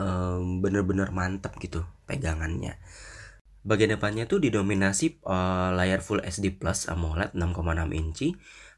um, 0.00 0.64
bener-bener 0.64 1.12
mantap 1.12 1.52
gitu 1.60 1.84
pegangannya 2.08 2.80
bagian 3.66 3.96
depannya 3.96 4.24
tuh 4.24 4.40
didominasi 4.40 5.20
uh, 5.24 5.74
layar 5.76 6.00
Full 6.00 6.24
HD 6.24 6.56
Plus 6.56 6.88
AMOLED 6.88 7.36
6,6 7.36 7.92
inci. 7.96 8.28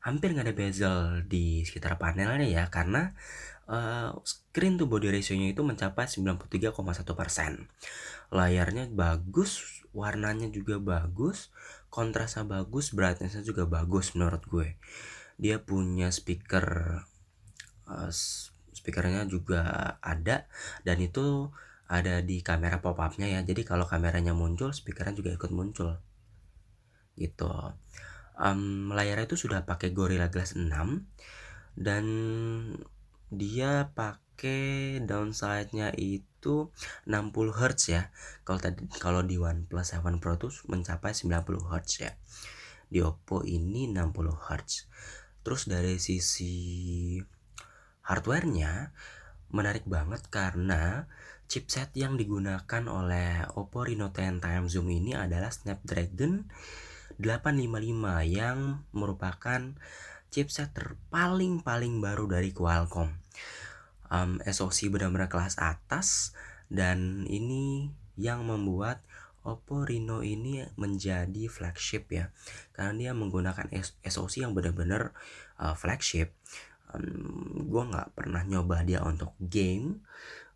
Hampir 0.02 0.34
nggak 0.34 0.46
ada 0.50 0.54
bezel 0.54 0.96
di 1.30 1.62
sekitar 1.62 1.94
panelnya 1.94 2.42
ya 2.42 2.66
karena 2.66 3.14
uh, 3.70 4.10
screen 4.26 4.74
to 4.74 4.90
body 4.90 5.14
ratio-nya 5.14 5.54
itu 5.54 5.62
mencapai 5.62 6.10
93,1% 6.10 6.74
layarnya 8.32 8.88
bagus 8.88 9.84
warnanya 9.92 10.48
juga 10.48 10.80
bagus 10.80 11.52
kontrasnya 11.92 12.49
bagus 12.49 12.97
brightnessnya 12.97 13.45
juga 13.45 13.68
bagus 13.68 14.16
menurut 14.16 14.42
gue. 14.49 14.80
Dia 15.36 15.60
punya 15.60 16.08
speaker 16.08 16.99
uh, 17.84 18.10
speakernya 18.73 19.28
juga 19.28 19.95
ada 20.00 20.49
dan 20.82 20.97
itu 21.04 21.52
ada 21.93 22.25
di 22.25 22.41
kamera 22.41 22.81
pop 22.81 22.97
upnya 22.97 23.28
ya 23.28 23.41
jadi 23.45 23.69
kalau 23.69 23.85
kameranya 23.85 24.33
muncul 24.33 24.73
speakernya 24.73 25.13
juga 25.13 25.37
ikut 25.37 25.52
muncul 25.52 26.00
gitu 27.21 27.52
um, 28.41 28.91
layarnya 28.97 29.28
itu 29.28 29.37
sudah 29.37 29.69
pakai 29.69 29.93
Gorilla 29.93 30.33
Glass 30.33 30.57
6 30.57 30.73
dan 31.76 32.05
dia 33.33 33.89
pakai 33.97 35.00
downside-nya 35.00 35.97
itu 35.97 36.69
60 37.09 37.33
Hz 37.57 37.81
ya. 37.89 38.02
Kalau 38.45 38.61
tadi 38.61 38.85
kalau 39.00 39.25
di 39.25 39.41
OnePlus 39.41 39.97
7 39.97 40.21
Pro 40.21 40.37
tuh 40.37 40.52
mencapai 40.69 41.17
90 41.17 41.41
Hz 41.65 41.91
ya. 42.05 42.13
Di 42.93 43.00
Oppo 43.00 43.41
ini 43.49 43.89
60 43.89 44.37
Hz. 44.37 44.71
Terus 45.41 45.63
dari 45.65 45.97
sisi 45.97 47.17
hardwarenya 48.05 48.93
menarik 49.52 49.89
banget 49.89 50.28
karena 50.28 51.09
chipset 51.52 51.93
yang 52.00 52.17
digunakan 52.17 52.82
oleh 52.88 53.45
Oppo 53.60 53.84
Reno 53.84 54.08
10 54.08 54.41
Time 54.41 54.73
Zoom 54.73 54.88
ini 54.88 55.12
adalah 55.12 55.52
Snapdragon 55.52 56.49
855 57.21 58.25
yang 58.25 58.80
merupakan 58.97 59.76
chipset 60.32 60.73
terpaling 60.73 61.60
paling 61.60 62.00
baru 62.00 62.25
dari 62.25 62.56
Qualcomm. 62.56 63.12
Um, 64.08 64.41
SoC 64.41 64.88
benar-benar 64.88 65.28
kelas 65.28 65.60
atas 65.60 66.32
dan 66.73 67.28
ini 67.28 67.93
yang 68.17 68.49
membuat 68.49 69.04
Oppo 69.45 69.84
Reno 69.84 70.25
ini 70.25 70.65
menjadi 70.80 71.52
flagship 71.52 72.08
ya. 72.17 72.32
Karena 72.73 72.97
dia 72.97 73.12
menggunakan 73.12 73.69
SoC 74.00 74.41
yang 74.41 74.56
benar-benar 74.56 75.12
uh, 75.60 75.76
flagship. 75.76 76.32
Um, 76.97 77.69
gue 77.69 77.82
nggak 77.93 78.17
pernah 78.17 78.41
nyoba 78.41 78.88
dia 78.88 79.04
untuk 79.04 79.36
game 79.36 80.00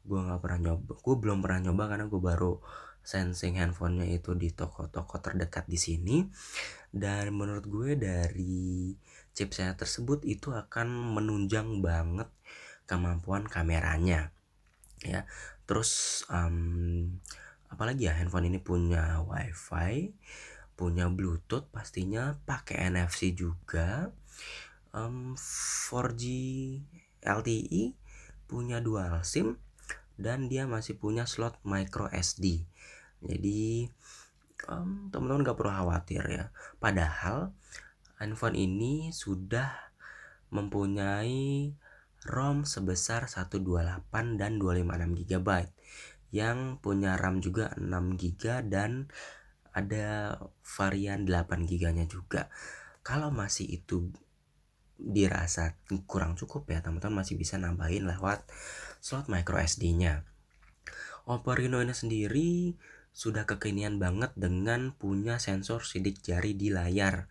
gue 0.07 0.21
nggak 0.23 0.41
pernah 0.41 0.71
nyoba 0.71 0.95
gue 0.97 1.15
belum 1.19 1.39
pernah 1.43 1.61
nyoba 1.71 1.85
karena 1.91 2.07
gue 2.07 2.21
baru 2.23 2.53
sensing 3.07 3.63
handphonenya 3.63 4.19
itu 4.19 4.35
di 4.35 4.51
toko-toko 4.51 5.23
terdekat 5.23 5.71
di 5.71 5.79
sini. 5.79 6.27
Dan 6.91 7.39
menurut 7.39 7.63
gue 7.71 7.95
dari 7.95 8.91
chipset 9.31 9.79
tersebut 9.79 10.27
itu 10.27 10.51
akan 10.51 11.15
menunjang 11.15 11.79
banget 11.79 12.27
kemampuan 12.91 13.47
kameranya 13.47 14.35
ya. 15.07 15.23
Terus 15.71 16.23
um, 16.27 17.07
apalagi 17.71 18.11
ya 18.11 18.19
handphone 18.19 18.51
ini 18.51 18.59
punya 18.59 19.23
wifi 19.23 20.11
punya 20.77 21.09
bluetooth 21.09 21.73
pastinya 21.73 22.37
pakai 22.45 22.93
NFC 22.93 23.33
juga. 23.33 24.13
Um, 24.93 25.37
4G 25.37 26.25
LTE 27.25 27.93
punya 28.49 28.81
dual 28.81 29.21
SIM 29.25 29.61
dan 30.17 30.49
dia 30.49 30.65
masih 30.65 30.97
punya 30.97 31.29
slot 31.29 31.61
micro 31.65 32.09
SD 32.13 32.65
jadi 33.25 33.89
um, 34.69 35.09
teman-teman 35.13 35.45
gak 35.47 35.59
perlu 35.59 35.73
khawatir 35.73 36.23
ya. 36.29 36.45
Padahal 36.81 37.53
handphone 38.17 38.57
ini 38.57 39.13
sudah 39.13 39.93
mempunyai 40.53 41.73
ROM 42.27 42.65
sebesar 42.65 43.29
128 43.29 44.41
dan 44.41 44.59
256 44.59 45.29
GB 45.29 45.49
yang 46.35 46.83
punya 46.83 47.15
RAM 47.15 47.39
juga 47.39 47.71
6 47.79 48.19
GB 48.19 48.67
dan 48.67 49.07
ada 49.77 50.41
varian 50.65 51.29
8 51.29 51.69
GB 51.69 51.83
nya 51.93 52.07
juga. 52.09 52.49
Kalau 53.07 53.31
masih 53.31 53.69
itu 53.79 54.11
dirasa 54.97 55.77
kurang 56.09 56.35
cukup 56.35 56.69
ya 56.73 56.81
teman-teman. 56.81 57.25
Masih 57.25 57.37
bisa 57.39 57.57
nambahin 57.61 58.09
lewat 58.09 58.45
slot 59.01 59.31
micro 59.31 59.61
SD 59.61 59.95
nya 59.97 60.27
Oppo 61.27 61.59
Reno 61.59 61.83
ini 61.83 61.91
sendiri 61.91 62.79
sudah 63.11 63.51
kekinian 63.51 63.99
banget 63.99 64.31
dengan 64.39 64.95
punya 64.95 65.43
sensor 65.43 65.83
sidik 65.83 66.23
jari 66.23 66.55
di 66.55 66.71
layar. 66.71 67.27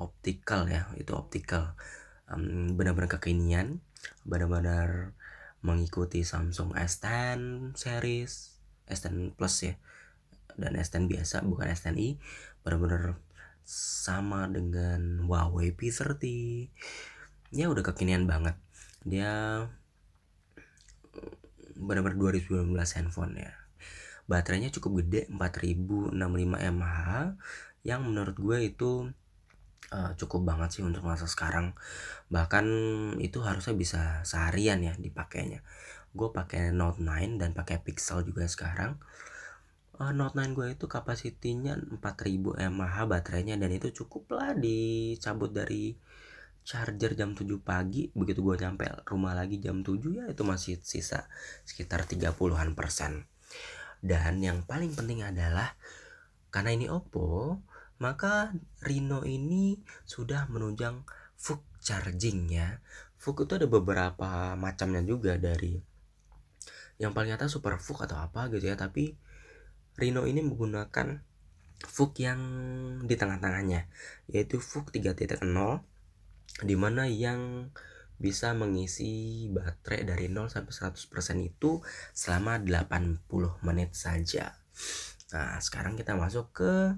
Optical 0.00 0.64
ya 0.72 0.88
itu 0.96 1.12
optical. 1.12 1.76
Um, 2.24 2.72
benar-benar 2.72 3.20
kekinian 3.20 3.84
benar-benar 4.24 5.12
mengikuti 5.60 6.24
Samsung 6.24 6.72
S10 6.72 7.72
series 7.76 8.56
S10 8.88 9.36
Plus 9.36 9.54
ya 9.60 9.76
dan 10.56 10.76
S10 10.80 11.04
biasa 11.04 11.44
bukan 11.44 11.68
S10i 11.68 12.16
benar-benar 12.64 13.20
sama 13.64 14.44
dengan 14.52 15.24
Huawei 15.24 15.72
P30 15.72 16.20
ya 17.54 17.66
udah 17.72 17.80
kekinian 17.80 18.28
banget. 18.28 18.60
Dia 19.08 19.64
benar-benar 21.74 22.16
2019 22.16 22.76
handphone 22.76 23.40
ya. 23.40 23.52
Baterainya 24.24 24.72
cukup 24.72 25.04
gede 25.04 25.28
4065 25.32 26.16
mAh 26.72 27.36
yang 27.84 28.00
menurut 28.04 28.36
gue 28.36 28.58
itu 28.64 29.12
uh, 29.92 30.12
cukup 30.16 30.40
banget 30.48 30.80
sih 30.80 30.82
untuk 30.84 31.04
masa 31.04 31.28
sekarang. 31.28 31.76
Bahkan 32.32 32.66
itu 33.20 33.44
harusnya 33.44 33.76
bisa 33.76 34.02
seharian 34.24 34.80
ya 34.80 34.96
dipakainya. 34.96 35.60
Gue 36.16 36.32
pakai 36.32 36.72
Note 36.72 37.02
9 37.02 37.40
dan 37.40 37.52
pakai 37.52 37.82
Pixel 37.84 38.24
juga 38.24 38.48
sekarang 38.48 38.96
uh, 40.00 40.12
Note 40.14 40.34
9 40.34 40.56
gue 40.56 40.66
itu 40.74 40.86
kapasitinya 40.90 41.78
4000 41.78 42.70
mAh 42.70 42.96
baterainya 43.06 43.54
dan 43.58 43.70
itu 43.70 43.90
cukup 44.04 44.34
lah 44.34 44.54
dicabut 44.54 45.54
dari 45.54 45.94
charger 46.64 47.14
jam 47.14 47.36
7 47.36 47.46
pagi. 47.60 48.10
Begitu 48.10 48.40
gue 48.40 48.56
nyampe 48.58 48.88
rumah 49.06 49.36
lagi 49.36 49.60
jam 49.60 49.84
7 49.84 50.00
ya 50.10 50.24
itu 50.26 50.42
masih 50.42 50.80
sisa 50.82 51.28
sekitar 51.62 52.08
30-an 52.08 52.74
persen. 52.74 53.28
Dan 54.04 54.40
yang 54.42 54.66
paling 54.66 54.92
penting 54.92 55.24
adalah 55.24 55.76
karena 56.50 56.74
ini 56.74 56.86
Oppo 56.90 57.60
maka 58.02 58.50
Reno 58.82 59.22
ini 59.22 59.78
sudah 60.04 60.50
menunjang 60.50 61.06
VOOC 61.38 61.62
charging 61.78 62.50
ya. 62.50 62.82
Itu 63.24 63.56
ada 63.56 63.64
beberapa 63.64 64.52
macamnya 64.58 65.00
juga 65.00 65.40
dari 65.40 65.80
yang 67.00 67.10
paling 67.10 67.34
atas 67.34 67.56
Super 67.56 67.80
VOOC 67.80 68.06
atau 68.06 68.18
apa 68.20 68.52
gitu 68.52 68.70
ya 68.70 68.76
tapi 68.78 69.18
Reno 69.94 70.26
ini 70.26 70.42
menggunakan 70.42 71.22
VOOC 71.84 72.12
yang 72.24 72.40
di 73.04 73.14
tengah-tengahnya 73.14 73.86
yaitu 74.30 74.58
VOOC 74.58 74.94
3.0 74.94 75.42
di 76.64 76.74
mana 76.78 77.10
yang 77.10 77.70
bisa 78.14 78.54
mengisi 78.54 79.46
baterai 79.50 80.06
dari 80.06 80.26
0 80.30 80.46
sampai 80.46 80.70
100% 80.70 81.10
itu 81.42 81.82
selama 82.14 82.62
80 82.62 83.26
menit 83.66 83.90
saja. 83.98 84.54
Nah, 85.34 85.58
sekarang 85.58 85.98
kita 85.98 86.14
masuk 86.14 86.54
ke 86.54 86.94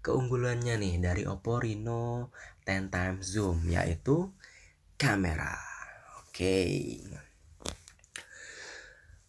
keunggulannya 0.00 0.80
nih 0.80 0.94
dari 1.00 1.22
Oppo 1.28 1.60
Reno 1.60 2.32
10 2.64 2.88
times 2.88 3.24
zoom 3.28 3.68
yaitu 3.68 4.32
kamera. 4.96 5.56
Oke. 6.24 6.64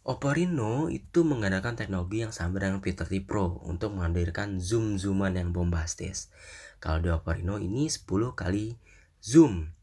Oppo 0.06 0.30
Reno 0.30 0.86
itu 0.94 1.26
menggunakan 1.26 1.74
teknologi 1.74 2.22
yang 2.22 2.30
sama 2.30 2.62
dengan 2.62 2.78
P30 2.78 3.26
Pro 3.26 3.58
untuk 3.66 3.98
menghadirkan 3.98 4.62
zoom-zooman 4.62 5.34
yang 5.34 5.50
bombastis. 5.50 6.30
Kalau 6.78 7.02
di 7.02 7.10
Oppo 7.10 7.34
Reno 7.34 7.58
ini 7.58 7.90
10 7.90 8.06
kali 8.38 8.78
zoom. 9.18 9.74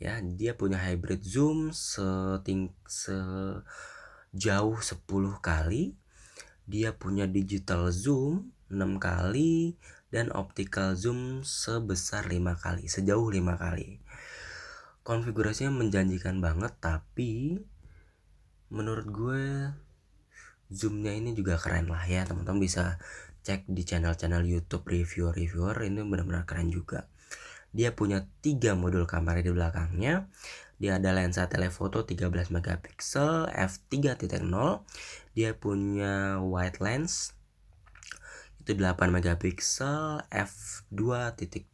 Ya 0.00 0.16
dia 0.24 0.56
punya 0.56 0.80
hybrid 0.80 1.20
zoom 1.20 1.76
seting 1.76 2.72
sejauh 2.88 3.60
10 4.80 4.96
kali. 5.44 5.92
Dia 6.64 6.96
punya 6.96 7.28
digital 7.28 7.92
zoom 7.92 8.56
6 8.72 8.80
kali 8.96 9.76
dan 10.08 10.32
optical 10.32 10.96
zoom 10.96 11.44
sebesar 11.44 12.24
5 12.24 12.64
kali 12.64 12.88
sejauh 12.88 13.28
5 13.28 13.44
kali. 13.60 14.00
Konfigurasinya 15.04 15.68
menjanjikan 15.68 16.40
banget 16.40 16.72
tapi 16.80 17.60
menurut 18.72 19.06
gue 19.08 19.42
zoomnya 20.70 21.14
ini 21.14 21.32
juga 21.34 21.58
keren 21.58 21.86
lah 21.86 22.02
ya 22.06 22.26
teman-teman 22.26 22.58
bisa 22.58 22.98
cek 23.46 23.70
di 23.70 23.86
channel-channel 23.86 24.42
YouTube 24.42 24.82
reviewer-reviewer 24.86 25.86
ini 25.86 26.02
benar-benar 26.02 26.42
keren 26.42 26.74
juga 26.74 27.06
dia 27.76 27.92
punya 27.92 28.24
tiga 28.40 28.72
modul 28.72 29.04
kamera 29.04 29.44
di 29.44 29.52
belakangnya. 29.52 30.32
Dia 30.80 30.96
ada 30.96 31.12
lensa 31.12 31.44
telefoto 31.44 32.08
13 32.08 32.48
megapiksel 32.48 33.52
f3.0. 33.52 34.48
Dia 35.36 35.52
punya 35.52 36.40
wide 36.40 36.80
lens 36.80 37.36
itu 38.66 38.74
8 38.74 39.14
megapiksel 39.14 40.26
f2.2 40.26 41.70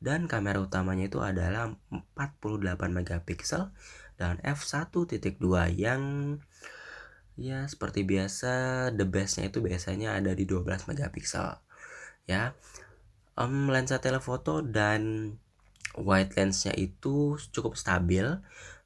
dan 0.00 0.20
kamera 0.32 0.56
utamanya 0.56 1.12
itu 1.12 1.20
adalah 1.20 1.76
48 2.16 2.72
megapiksel 2.88 3.68
dan 4.20 4.36
f1.2 4.44 5.16
yang 5.80 6.02
ya 7.40 7.64
seperti 7.64 8.04
biasa 8.04 8.52
the 8.92 9.08
bestnya 9.08 9.48
itu 9.48 9.64
biasanya 9.64 10.20
ada 10.20 10.36
di 10.36 10.44
12 10.44 10.92
megapiksel 10.92 11.56
ya. 12.28 12.52
Um, 13.40 13.72
lensa 13.72 14.04
telefoto 14.04 14.60
dan 14.60 15.32
wide 15.96 16.36
lensnya 16.36 16.76
itu 16.76 17.40
cukup 17.48 17.80
stabil. 17.80 18.28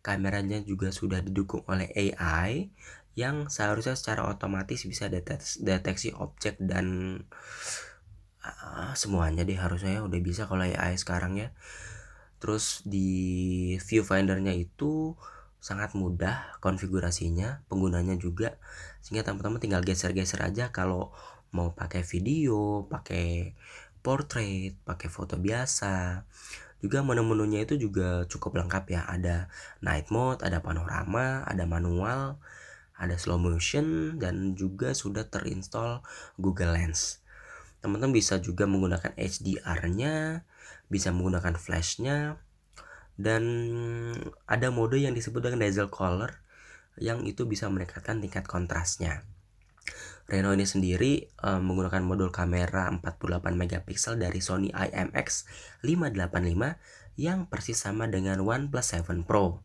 Kameranya 0.04 0.62
juga 0.62 0.94
sudah 0.94 1.18
didukung 1.18 1.66
oleh 1.66 1.90
AI 1.90 2.70
yang 3.18 3.50
seharusnya 3.50 3.96
secara 3.98 4.28
otomatis 4.30 4.84
bisa 4.86 5.10
deteksi, 5.10 5.64
deteksi 5.64 6.12
objek 6.14 6.60
dan 6.60 7.18
uh, 8.44 8.92
semuanya 8.94 9.42
deh 9.48 9.56
harusnya 9.56 9.98
ya 9.98 10.02
udah 10.04 10.20
bisa 10.20 10.44
kalau 10.44 10.66
AI 10.66 10.98
sekarang 11.00 11.40
ya 11.40 11.48
terus 12.38 12.84
di 12.86 13.76
viewfindernya 13.80 14.52
itu 14.54 15.16
sangat 15.60 15.96
mudah 15.96 16.60
konfigurasinya 16.60 17.64
penggunanya 17.72 18.20
juga 18.20 18.60
sehingga 19.00 19.24
teman-teman 19.24 19.60
tinggal 19.60 19.80
geser-geser 19.80 20.44
aja 20.44 20.68
kalau 20.68 21.10
mau 21.54 21.72
pakai 21.72 22.04
video 22.04 22.84
pakai 22.90 23.56
portrait, 24.04 24.76
pakai 24.84 25.08
foto 25.08 25.40
biasa. 25.40 26.28
Juga 26.84 27.00
menu-menunya 27.00 27.64
itu 27.64 27.80
juga 27.80 28.28
cukup 28.28 28.60
lengkap 28.60 28.84
ya. 28.92 29.02
Ada 29.08 29.48
night 29.80 30.12
mode, 30.12 30.44
ada 30.44 30.60
panorama, 30.60 31.40
ada 31.48 31.64
manual, 31.64 32.36
ada 33.00 33.16
slow 33.16 33.40
motion 33.40 34.20
dan 34.20 34.52
juga 34.52 34.92
sudah 34.92 35.24
terinstall 35.24 36.04
Google 36.36 36.76
Lens. 36.76 37.24
Teman-teman 37.80 38.12
bisa 38.12 38.36
juga 38.36 38.68
menggunakan 38.68 39.16
HDR-nya, 39.16 40.44
bisa 40.94 41.10
menggunakan 41.10 41.58
flash-nya 41.58 42.38
dan 43.18 43.42
ada 44.46 44.70
mode 44.70 45.02
yang 45.02 45.14
disebut 45.14 45.42
dengan 45.42 45.66
dazzle 45.66 45.90
color 45.90 46.38
yang 46.98 47.26
itu 47.26 47.46
bisa 47.50 47.66
meningkatkan 47.66 48.22
tingkat 48.22 48.46
kontrasnya. 48.46 49.26
Reno 50.24 50.56
ini 50.56 50.64
sendiri 50.64 51.28
um, 51.44 51.68
menggunakan 51.68 52.00
modul 52.00 52.32
kamera 52.32 52.88
48 52.88 53.44
megapiksel 53.44 54.16
dari 54.16 54.40
Sony 54.40 54.72
IMX 54.72 55.44
585 55.84 57.20
yang 57.20 57.44
persis 57.50 57.76
sama 57.76 58.08
dengan 58.08 58.40
OnePlus 58.40 59.04
7 59.04 59.28
Pro. 59.28 59.60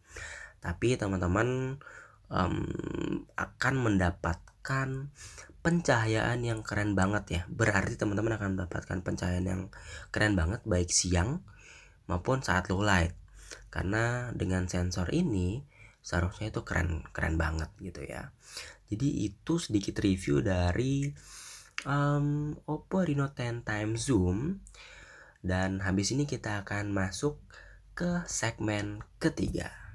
Tapi 0.60 1.00
teman-teman 1.00 1.80
um, 2.28 2.56
akan 3.39 3.74
mendapatkan 3.80 5.08
pencahayaan 5.60 6.39
yang 6.43 6.63
keren 6.63 6.95
banget 6.95 7.26
ya. 7.30 7.41
Berarti 7.52 8.00
teman-teman 8.00 8.36
akan 8.39 8.56
mendapatkan 8.56 9.00
pencahayaan 9.04 9.48
yang 9.48 9.62
keren 10.10 10.34
banget 10.34 10.63
baik 10.63 10.91
siang 10.91 11.43
maupun 12.08 12.41
saat 12.41 12.72
low 12.72 12.82
light. 12.82 13.15
Karena 13.69 14.34
dengan 14.34 14.65
sensor 14.65 15.12
ini 15.13 15.62
seharusnya 16.00 16.50
itu 16.50 16.63
keren 16.63 17.06
keren 17.12 17.36
banget 17.36 17.69
gitu 17.82 18.02
ya. 18.08 18.32
Jadi 18.89 19.30
itu 19.30 19.62
sedikit 19.62 20.02
review 20.02 20.41
dari 20.41 21.06
um, 21.86 22.58
Oppo 22.65 23.06
Reno 23.06 23.30
10 23.30 23.62
times 23.62 24.10
zoom 24.10 24.65
dan 25.39 25.80
habis 25.86 26.12
ini 26.12 26.28
kita 26.28 26.65
akan 26.65 26.91
masuk 26.91 27.39
ke 27.95 28.24
segmen 28.28 29.04
ketiga. 29.22 29.88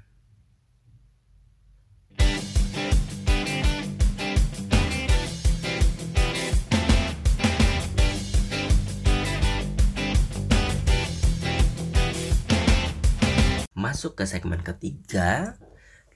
Masuk 13.95 14.19
ke 14.19 14.27
segmen 14.27 14.59
ketiga, 14.59 15.55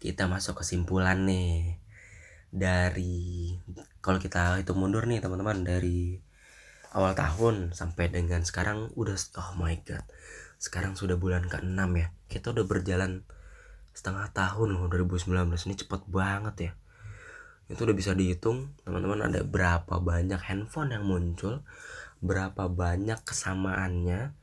kita 0.04 0.28
masuk 0.28 0.60
kesimpulan 0.60 1.24
nih 1.24 1.80
dari 2.52 3.56
kalau 4.04 4.20
kita 4.20 4.60
itu 4.60 4.76
mundur 4.76 5.08
nih 5.08 5.24
teman-teman 5.24 5.64
dari 5.64 6.20
awal 6.92 7.16
tahun 7.16 7.72
sampai 7.72 8.12
dengan 8.12 8.44
sekarang 8.44 8.92
udah 9.00 9.16
oh 9.16 9.56
my 9.56 9.80
god 9.88 10.04
sekarang 10.60 11.00
sudah 11.00 11.16
bulan 11.16 11.48
ke-6 11.48 11.80
ya. 11.96 12.12
Kita 12.28 12.52
udah 12.52 12.68
berjalan 12.68 13.24
setengah 13.96 14.28
tahun 14.36 14.76
loh 14.76 14.92
2019 14.92 15.48
ini 15.48 15.76
cepet 15.80 16.04
banget 16.12 16.56
ya. 16.60 16.72
Itu 17.72 17.88
udah 17.88 17.96
bisa 17.96 18.12
dihitung 18.12 18.76
teman-teman 18.84 19.32
ada 19.32 19.40
berapa 19.48 20.04
banyak 20.04 20.52
handphone 20.52 20.92
yang 20.92 21.08
muncul 21.08 21.64
berapa 22.20 22.68
banyak 22.68 23.24
kesamaannya 23.24 24.36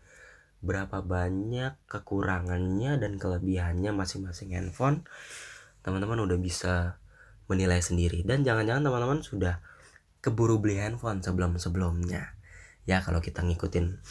berapa 0.64 1.04
banyak 1.04 1.76
kekurangannya 1.86 2.98
dan 2.98 3.20
kelebihannya 3.20 3.92
masing-masing 3.92 4.56
handphone 4.56 5.04
teman-teman 5.86 6.18
udah 6.26 6.38
bisa 6.40 6.98
menilai 7.46 7.78
sendiri. 7.78 8.26
Dan 8.26 8.42
jangan-jangan 8.42 8.82
teman-teman 8.82 9.20
sudah 9.22 9.62
keburu 10.18 10.58
beli 10.58 10.82
handphone 10.82 11.22
sebelum-sebelumnya. 11.22 12.34
Ya 12.86 12.98
kalau 13.02 13.22
kita 13.22 13.46
ngikutin 13.46 14.02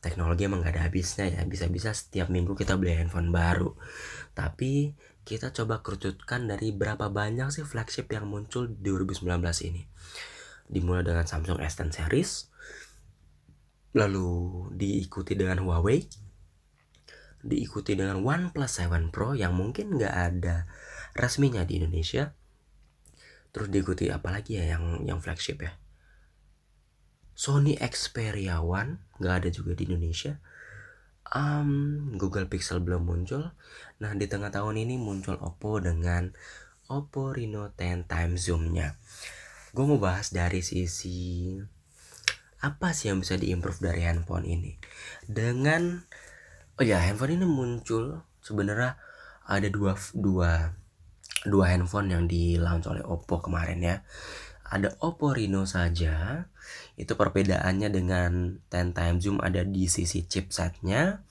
teknologi 0.00 0.48
emang 0.48 0.64
gak 0.64 0.76
ada 0.76 0.82
habisnya 0.88 1.28
ya. 1.28 1.44
Bisa-bisa 1.44 1.92
setiap 1.92 2.32
minggu 2.32 2.56
kita 2.56 2.80
beli 2.80 2.96
handphone 2.96 3.28
baru. 3.28 3.76
Tapi 4.32 4.96
kita 5.26 5.52
coba 5.52 5.84
kerucutkan 5.84 6.48
dari 6.48 6.72
berapa 6.72 7.12
banyak 7.12 7.52
sih 7.52 7.66
flagship 7.66 8.08
yang 8.14 8.24
muncul 8.30 8.70
di 8.70 8.88
2019 8.88 9.28
ini. 9.68 9.84
Dimulai 10.66 11.04
dengan 11.04 11.28
Samsung 11.28 11.60
S10 11.60 11.88
series 11.92 12.30
lalu 13.96 14.28
diikuti 14.76 15.32
dengan 15.32 15.64
Huawei 15.64 16.04
diikuti 17.46 17.94
dengan 17.94 18.20
OnePlus 18.20 18.82
7 18.82 19.14
Pro 19.14 19.32
yang 19.32 19.54
mungkin 19.54 19.96
nggak 19.96 20.14
ada 20.14 20.66
resminya 21.14 21.62
di 21.62 21.78
Indonesia. 21.78 22.34
Terus 23.54 23.72
diikuti 23.72 24.10
apa 24.12 24.34
lagi 24.34 24.58
ya 24.60 24.76
yang 24.76 25.06
yang 25.06 25.22
flagship 25.22 25.62
ya? 25.62 25.72
Sony 27.36 27.78
Xperia 27.78 28.60
One 28.60 29.00
nggak 29.22 29.34
ada 29.44 29.48
juga 29.48 29.72
di 29.78 29.88
Indonesia. 29.88 30.42
Um, 31.26 32.14
Google 32.18 32.50
Pixel 32.50 32.82
belum 32.82 33.06
muncul. 33.06 33.54
Nah 34.02 34.12
di 34.14 34.26
tengah 34.28 34.50
tahun 34.50 34.82
ini 34.82 34.98
muncul 35.00 35.38
Oppo 35.40 35.78
dengan 35.80 36.34
Oppo 36.86 37.34
Reno 37.34 37.72
10 37.74 38.06
time 38.06 38.34
zoomnya. 38.38 38.98
Gue 39.74 39.84
mau 39.84 39.98
bahas 39.98 40.32
dari 40.32 40.62
sisi 40.62 41.58
apa 42.62 42.96
sih 42.96 43.12
yang 43.12 43.20
bisa 43.20 43.36
diimprove 43.36 43.82
dari 43.84 44.04
handphone 44.06 44.48
ini? 44.48 44.76
Dengan 45.28 46.00
oh 46.80 46.84
ya 46.84 47.00
handphone 47.00 47.36
ini 47.36 47.46
muncul 47.48 48.24
sebenarnya 48.40 48.96
ada 49.46 49.68
dua 49.68 49.94
dua 50.16 50.72
dua 51.46 51.64
handphone 51.70 52.10
yang 52.10 52.24
di 52.26 52.58
launch 52.58 52.88
oleh 52.90 53.04
Oppo 53.04 53.38
kemarin 53.44 53.80
ya. 53.82 53.96
Ada 54.66 54.98
Oppo 54.98 55.30
Reno 55.30 55.62
saja 55.62 56.48
itu 56.98 57.12
perbedaannya 57.14 57.88
dengan 57.92 58.58
10 58.66 58.98
time 58.98 59.16
zoom 59.22 59.38
ada 59.38 59.62
di 59.62 59.86
sisi 59.86 60.26
chipsetnya 60.26 61.22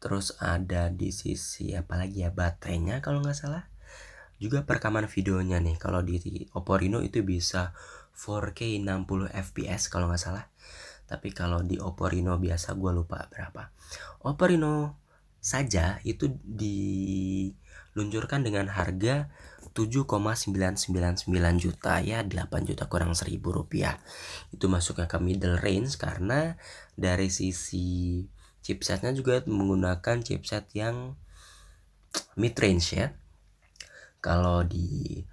terus 0.00 0.32
ada 0.40 0.88
di 0.88 1.12
sisi 1.12 1.76
apa 1.76 2.00
lagi 2.00 2.24
ya 2.24 2.32
baterainya 2.32 3.04
kalau 3.04 3.20
nggak 3.20 3.36
salah. 3.36 3.68
Juga 4.40 4.64
perekaman 4.64 5.04
videonya 5.04 5.60
nih 5.60 5.76
kalau 5.76 6.00
di 6.00 6.48
Oppo 6.56 6.80
Reno 6.80 7.04
itu 7.04 7.20
bisa 7.20 7.76
4K 8.20 8.84
60 8.84 9.32
fps 9.32 9.88
kalau 9.88 10.12
nggak 10.12 10.20
salah. 10.20 10.44
Tapi 11.08 11.32
kalau 11.32 11.64
di 11.64 11.80
Oppo 11.80 12.04
Reno 12.06 12.36
biasa 12.36 12.76
gue 12.76 12.92
lupa 12.92 13.24
berapa. 13.32 13.72
Oppo 14.28 14.44
Reno 14.44 15.00
saja 15.40 15.96
itu 16.04 16.28
diluncurkan 16.44 18.44
dengan 18.44 18.68
harga 18.68 19.32
7,999 19.72 21.32
juta 21.56 22.04
ya 22.04 22.20
8 22.20 22.68
juta 22.68 22.84
kurang 22.92 23.16
1000 23.16 23.40
rupiah. 23.40 23.96
Itu 24.52 24.68
masuknya 24.68 25.08
ke 25.08 25.16
middle 25.16 25.56
range 25.56 25.96
karena 25.96 26.60
dari 26.92 27.32
sisi 27.32 28.20
chipsetnya 28.60 29.16
juga 29.16 29.40
menggunakan 29.48 30.20
chipset 30.20 30.68
yang 30.76 31.16
mid 32.36 32.52
range 32.60 32.92
ya. 32.92 33.16
Kalau 34.20 34.60
di 34.68 35.24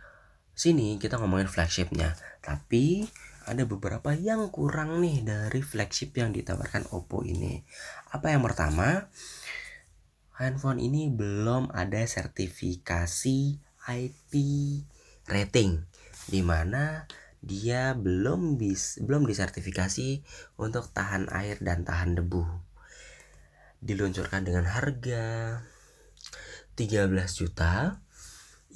sini 0.57 0.97
kita 0.97 1.21
ngomongin 1.21 1.45
flagshipnya 1.45 2.17
tapi 2.41 3.05
ada 3.47 3.63
beberapa 3.63 4.11
yang 4.11 4.51
kurang 4.51 4.99
nih 4.99 5.23
dari 5.23 5.63
flagship 5.63 6.11
yang 6.19 6.35
ditawarkan 6.35 6.91
Oppo 6.91 7.23
ini. 7.23 7.63
Apa 8.11 8.35
yang 8.35 8.43
pertama? 8.43 9.07
Handphone 10.35 10.83
ini 10.83 11.07
belum 11.07 11.71
ada 11.71 12.03
sertifikasi 12.03 13.37
IP 13.87 14.31
rating 15.31 15.87
di 16.27 16.43
mana 16.43 17.07
dia 17.39 17.95
belum 17.95 18.59
bis 18.59 18.99
belum 18.99 19.23
disertifikasi 19.23 20.21
untuk 20.59 20.91
tahan 20.91 21.31
air 21.31 21.55
dan 21.63 21.87
tahan 21.87 22.19
debu. 22.19 22.43
Diluncurkan 23.79 24.43
dengan 24.43 24.67
harga 24.67 25.63
13 26.75 27.07
juta 27.31 28.03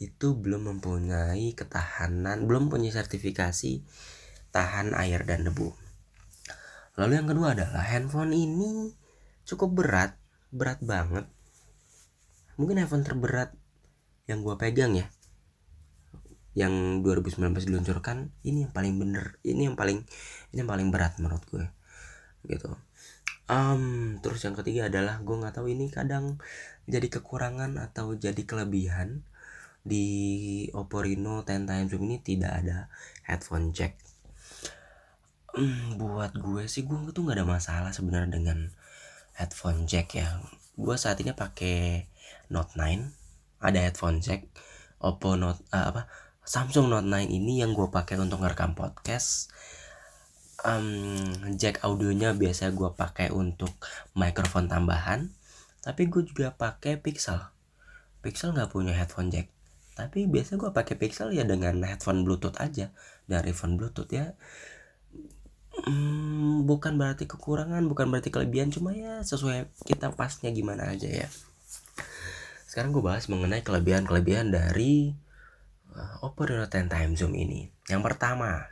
itu 0.02 0.34
belum 0.34 0.66
mempunyai 0.66 1.54
ketahanan, 1.54 2.50
belum 2.50 2.74
punya 2.74 2.90
sertifikasi 2.90 3.86
tahan 4.50 4.98
air 4.98 5.22
dan 5.30 5.46
debu. 5.46 5.70
Lalu 6.98 7.22
yang 7.22 7.30
kedua 7.30 7.54
adalah 7.54 7.86
handphone 7.86 8.34
ini 8.34 8.90
cukup 9.46 9.78
berat, 9.78 10.18
berat 10.50 10.82
banget. 10.82 11.30
Mungkin 12.58 12.82
handphone 12.82 13.06
terberat 13.06 13.54
yang 14.26 14.42
gue 14.42 14.58
pegang 14.58 14.98
ya. 14.98 15.08
Yang 16.58 17.06
2019 17.06 17.70
diluncurkan 17.70 18.34
ini 18.44 18.68
yang 18.68 18.74
paling 18.74 18.98
bener, 18.98 19.40
ini 19.46 19.70
yang 19.70 19.78
paling 19.78 20.04
ini 20.52 20.58
yang 20.66 20.68
paling 20.68 20.90
berat 20.90 21.16
menurut 21.22 21.46
gue. 21.48 21.66
Gitu. 22.50 22.74
Um, 23.48 24.18
terus 24.26 24.44
yang 24.44 24.58
ketiga 24.58 24.90
adalah 24.90 25.22
gue 25.22 25.36
nggak 25.36 25.62
tahu 25.62 25.72
ini 25.72 25.92
kadang 25.94 26.40
jadi 26.90 27.08
kekurangan 27.08 27.78
atau 27.80 28.16
jadi 28.16 28.44
kelebihan 28.48 29.24
di 29.82 30.06
Oppo 30.78 31.02
Reno 31.02 31.42
10 31.42 31.66
Time 31.66 31.86
Zoom 31.90 32.06
ini 32.06 32.22
tidak 32.22 32.62
ada 32.62 32.78
headphone 33.26 33.74
jack. 33.74 33.98
Hmm, 35.52 35.98
buat 35.98 36.38
gue 36.38 36.70
sih 36.70 36.86
gue 36.86 37.12
tuh 37.12 37.28
nggak 37.28 37.42
ada 37.42 37.48
masalah 37.50 37.92
sebenarnya 37.92 38.38
dengan 38.38 38.70
headphone 39.34 39.90
jack 39.90 40.16
ya. 40.16 40.40
Gue 40.78 40.96
saat 40.96 41.18
ini 41.20 41.34
pakai 41.34 42.08
Note 42.54 42.78
9 42.78 43.66
ada 43.66 43.80
headphone 43.82 44.22
jack. 44.22 44.46
Oppo 45.02 45.34
Note 45.34 45.66
uh, 45.74 45.90
apa 45.90 46.06
Samsung 46.46 46.94
Note 46.94 47.10
9 47.10 47.34
ini 47.34 47.66
yang 47.66 47.74
gue 47.74 47.90
pakai 47.90 48.22
untuk 48.22 48.46
ngerekam 48.46 48.78
podcast. 48.78 49.50
Um, 50.62 51.34
jack 51.58 51.82
audionya 51.82 52.38
biasa 52.38 52.70
gue 52.70 52.94
pakai 52.94 53.34
untuk 53.34 53.74
mikrofon 54.14 54.70
tambahan 54.70 55.34
tapi 55.82 56.06
gue 56.06 56.22
juga 56.22 56.54
pakai 56.54 57.02
Pixel. 57.02 57.42
Pixel 58.22 58.54
nggak 58.54 58.70
punya 58.70 58.94
headphone 58.94 59.34
jack 59.34 59.50
tapi 60.02 60.26
biasa 60.26 60.58
gue 60.58 60.74
pakai 60.74 60.98
Pixel 60.98 61.38
ya 61.38 61.46
dengan 61.46 61.78
headphone 61.86 62.26
Bluetooth 62.26 62.58
aja. 62.58 62.90
Dari 63.30 63.54
phone 63.54 63.78
Bluetooth 63.78 64.10
ya 64.10 64.34
hmm, 65.72 66.68
bukan 66.68 67.00
berarti 67.00 67.26
kekurangan 67.26 67.84
bukan 67.88 68.12
berarti 68.12 68.30
kelebihan 68.30 68.70
cuma 68.70 68.92
ya 68.92 69.24
sesuai 69.24 69.72
kita 69.88 70.14
pasnya 70.14 70.52
gimana 70.52 70.92
aja 70.92 71.08
ya. 71.08 71.30
Sekarang 72.68 72.96
gue 72.96 73.04
bahas 73.04 73.28
mengenai 73.28 73.64
kelebihan-kelebihan 73.64 74.52
dari 74.52 75.12
uh, 75.92 76.24
Oppo 76.24 76.48
Reno 76.48 76.68
10 76.68 76.88
Time 76.88 77.12
Zoom 77.16 77.36
ini. 77.36 77.68
Yang 77.88 78.02
pertama 78.08 78.72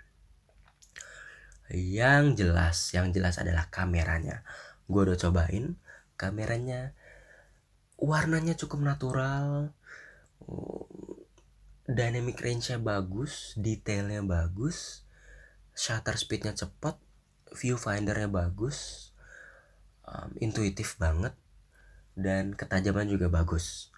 yang 1.70 2.34
jelas 2.34 2.92
yang 2.96 3.12
jelas 3.13 3.38
adalah 3.38 3.68
kameranya. 3.70 4.42
Gue 4.89 5.06
udah 5.06 5.20
cobain 5.20 5.78
kameranya 6.20 6.92
warnanya 8.00 8.56
cukup 8.56 8.80
natural 8.84 9.72
dynamic 11.89 12.38
range-nya 12.38 12.78
bagus 12.78 13.58
detailnya 13.58 14.21
bagus 14.21 15.02
shutter 15.73 16.13
speednya 16.13 16.54
cepat 16.54 17.02
viewfindernya 17.49 18.30
bagus 18.30 19.10
um, 20.06 20.30
intuitif 20.38 21.02
banget 21.02 21.34
dan 22.13 22.54
ketajaman 22.54 23.10
juga 23.10 23.32
bagus. 23.32 23.89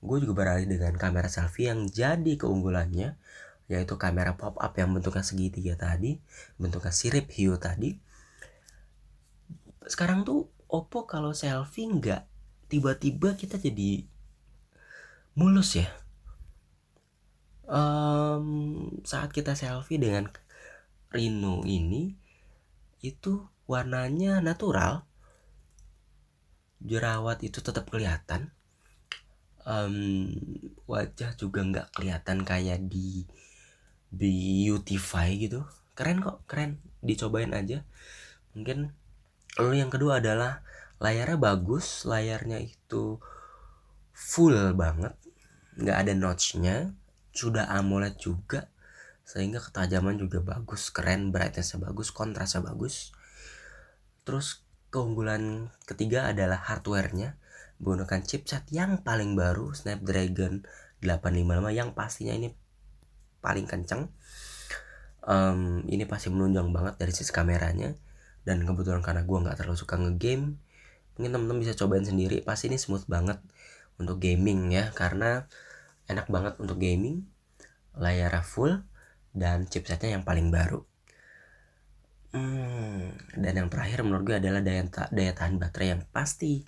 Gue 0.00 0.18
juga 0.18 0.42
beralih 0.42 0.66
dengan 0.66 0.96
kamera 0.96 1.30
selfie 1.30 1.70
yang 1.70 1.86
jadi 1.86 2.34
keunggulannya 2.40 3.14
yaitu 3.70 3.94
kamera 3.94 4.34
pop 4.34 4.58
up 4.58 4.74
yang 4.74 4.90
bentuknya 4.90 5.22
segitiga 5.22 5.78
tadi 5.78 6.18
bentuknya 6.58 6.90
sirip 6.90 7.30
hiu 7.30 7.54
tadi. 7.62 7.94
Sekarang 9.86 10.26
tuh 10.26 10.50
Oppo 10.70 11.06
kalau 11.06 11.34
selfie 11.34 11.86
nggak 11.86 12.26
tiba-tiba 12.70 13.34
kita 13.34 13.58
jadi 13.58 14.06
mulus 15.34 15.78
ya 15.78 15.99
um, 17.70 18.46
saat 19.06 19.30
kita 19.30 19.54
selfie 19.54 20.02
dengan 20.02 20.26
Reno 21.10 21.62
ini 21.66 22.14
itu 23.00 23.46
warnanya 23.64 24.42
natural. 24.42 25.06
Jerawat 26.82 27.42
itu 27.46 27.62
tetap 27.62 27.88
kelihatan. 27.88 28.50
Um, 29.66 30.32
wajah 30.88 31.36
juga 31.38 31.60
nggak 31.62 31.88
kelihatan 31.94 32.42
kayak 32.42 32.86
di 32.90 33.26
beautify 34.10 35.30
gitu. 35.34 35.66
Keren 35.94 36.22
kok 36.22 36.46
keren. 36.46 36.78
Dicobain 37.00 37.50
aja. 37.54 37.82
Mungkin 38.54 38.90
lalu 39.58 39.74
yang 39.82 39.90
kedua 39.90 40.22
adalah 40.22 40.62
layarnya 41.02 41.38
bagus. 41.38 42.06
Layarnya 42.06 42.62
itu 42.62 43.18
full 44.14 44.74
banget. 44.78 45.14
Nggak 45.74 45.96
ada 46.06 46.12
notchnya 46.14 46.76
sudah 47.30 47.70
AMOLED 47.70 48.18
juga 48.18 48.70
sehingga 49.22 49.62
ketajaman 49.62 50.18
juga 50.18 50.42
bagus 50.42 50.90
keren 50.90 51.30
brightnessnya 51.30 51.78
bagus 51.86 52.10
kontrasnya 52.10 52.66
bagus. 52.66 53.14
Terus 54.26 54.66
keunggulan 54.90 55.70
ketiga 55.86 56.26
adalah 56.30 56.58
hardwarenya 56.58 57.38
menggunakan 57.78 58.26
chipset 58.26 58.66
yang 58.74 59.00
paling 59.06 59.38
baru 59.38 59.72
Snapdragon 59.72 60.66
855 61.00 61.70
yang 61.72 61.94
pastinya 61.96 62.34
ini 62.36 62.52
paling 63.40 63.64
kencang 63.64 64.12
um, 65.24 65.80
ini 65.88 66.04
pasti 66.04 66.28
menunjang 66.28 66.68
banget 66.74 67.00
dari 67.00 67.12
sisi 67.14 67.32
kameranya 67.32 67.96
dan 68.44 68.64
kebetulan 68.64 69.00
karena 69.00 69.24
gue 69.24 69.38
nggak 69.40 69.56
terlalu 69.56 69.78
suka 69.78 69.96
ngegame 69.96 70.60
mungkin 71.16 71.30
temen-temen 71.36 71.60
bisa 71.60 71.76
cobain 71.76 72.00
sendiri. 72.00 72.40
Pasti 72.40 72.72
ini 72.72 72.80
smooth 72.80 73.04
banget 73.04 73.36
untuk 74.00 74.16
gaming 74.16 74.72
ya 74.72 74.88
karena 74.96 75.44
enak 76.10 76.26
banget 76.26 76.58
untuk 76.58 76.82
gaming 76.82 77.30
layar 77.94 78.34
full 78.42 78.82
dan 79.30 79.66
chipsetnya 79.70 80.18
yang 80.18 80.26
paling 80.26 80.50
baru. 80.50 80.82
Hmm, 82.30 83.10
dan 83.34 83.52
yang 83.58 83.68
terakhir 83.70 84.06
menurut 84.06 84.22
gue 84.22 84.36
adalah 84.38 84.62
daya 84.62 84.86
daya 85.10 85.32
tahan 85.34 85.58
baterai 85.58 85.98
yang 85.98 86.02
pasti 86.14 86.62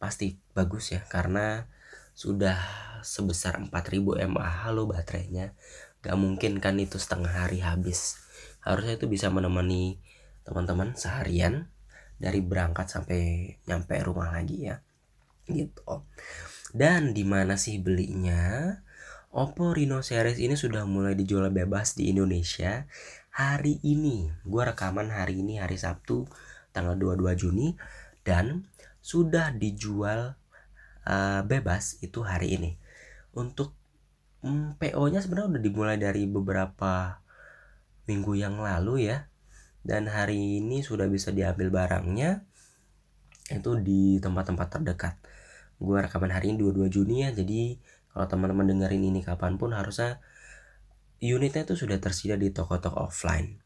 pasti 0.00 0.40
bagus 0.56 0.96
ya 0.96 1.04
karena 1.04 1.68
sudah 2.16 2.56
sebesar 3.04 3.60
4000 3.60 4.24
mAh 4.28 4.64
lo 4.72 4.88
baterainya. 4.88 5.52
Gak 6.00 6.16
mungkin 6.16 6.60
kan 6.60 6.80
itu 6.80 6.96
setengah 6.96 7.32
hari 7.32 7.60
habis. 7.60 8.20
Harusnya 8.64 8.96
itu 8.96 9.08
bisa 9.08 9.28
menemani 9.28 10.00
teman-teman 10.44 10.96
seharian 10.96 11.68
dari 12.16 12.40
berangkat 12.40 12.88
sampai 12.88 13.52
nyampe 13.68 13.96
rumah 14.00 14.32
lagi 14.32 14.72
ya. 14.72 14.80
Gitu 15.44 15.84
dan 16.74 17.14
di 17.14 17.22
mana 17.22 17.54
sih 17.54 17.78
belinya 17.78 18.74
Oppo 19.30 19.70
Reno 19.70 20.02
series 20.02 20.42
ini 20.42 20.58
sudah 20.58 20.82
mulai 20.86 21.14
dijual 21.14 21.50
bebas 21.54 21.94
di 21.94 22.10
Indonesia 22.10 22.86
hari 23.34 23.82
ini. 23.82 24.30
Gue 24.46 24.62
rekaman 24.62 25.10
hari 25.10 25.42
ini 25.42 25.58
hari 25.58 25.74
Sabtu 25.74 26.26
tanggal 26.70 26.94
22 26.94 27.34
Juni 27.34 27.74
dan 28.22 28.66
sudah 29.02 29.50
dijual 29.54 30.38
uh, 31.02 31.42
bebas 31.42 31.98
itu 32.02 32.22
hari 32.22 32.54
ini. 32.54 32.70
Untuk 33.34 33.74
mm, 34.46 34.78
PO-nya 34.78 35.18
sebenarnya 35.18 35.58
udah 35.58 35.62
dimulai 35.66 35.96
dari 35.98 36.30
beberapa 36.30 37.18
minggu 38.06 38.38
yang 38.38 38.62
lalu 38.62 39.10
ya. 39.10 39.26
Dan 39.82 40.06
hari 40.06 40.62
ini 40.62 40.80
sudah 40.80 41.10
bisa 41.10 41.34
diambil 41.34 41.74
barangnya 41.74 42.46
itu 43.50 43.82
di 43.82 44.22
tempat-tempat 44.22 44.78
terdekat. 44.78 45.14
Gue 45.78 45.98
rekaman 46.00 46.32
hari 46.32 46.54
ini 46.54 46.62
22 46.62 46.90
Juni 46.90 47.26
ya. 47.26 47.30
Jadi 47.34 47.78
kalau 48.10 48.26
teman-teman 48.30 48.70
dengerin 48.70 49.10
ini 49.10 49.20
kapan 49.22 49.58
pun 49.58 49.74
harusnya 49.74 50.22
unitnya 51.24 51.64
itu 51.64 51.74
sudah 51.74 51.98
tersedia 51.98 52.36
di 52.36 52.52
toko-toko 52.52 53.08
offline 53.08 53.64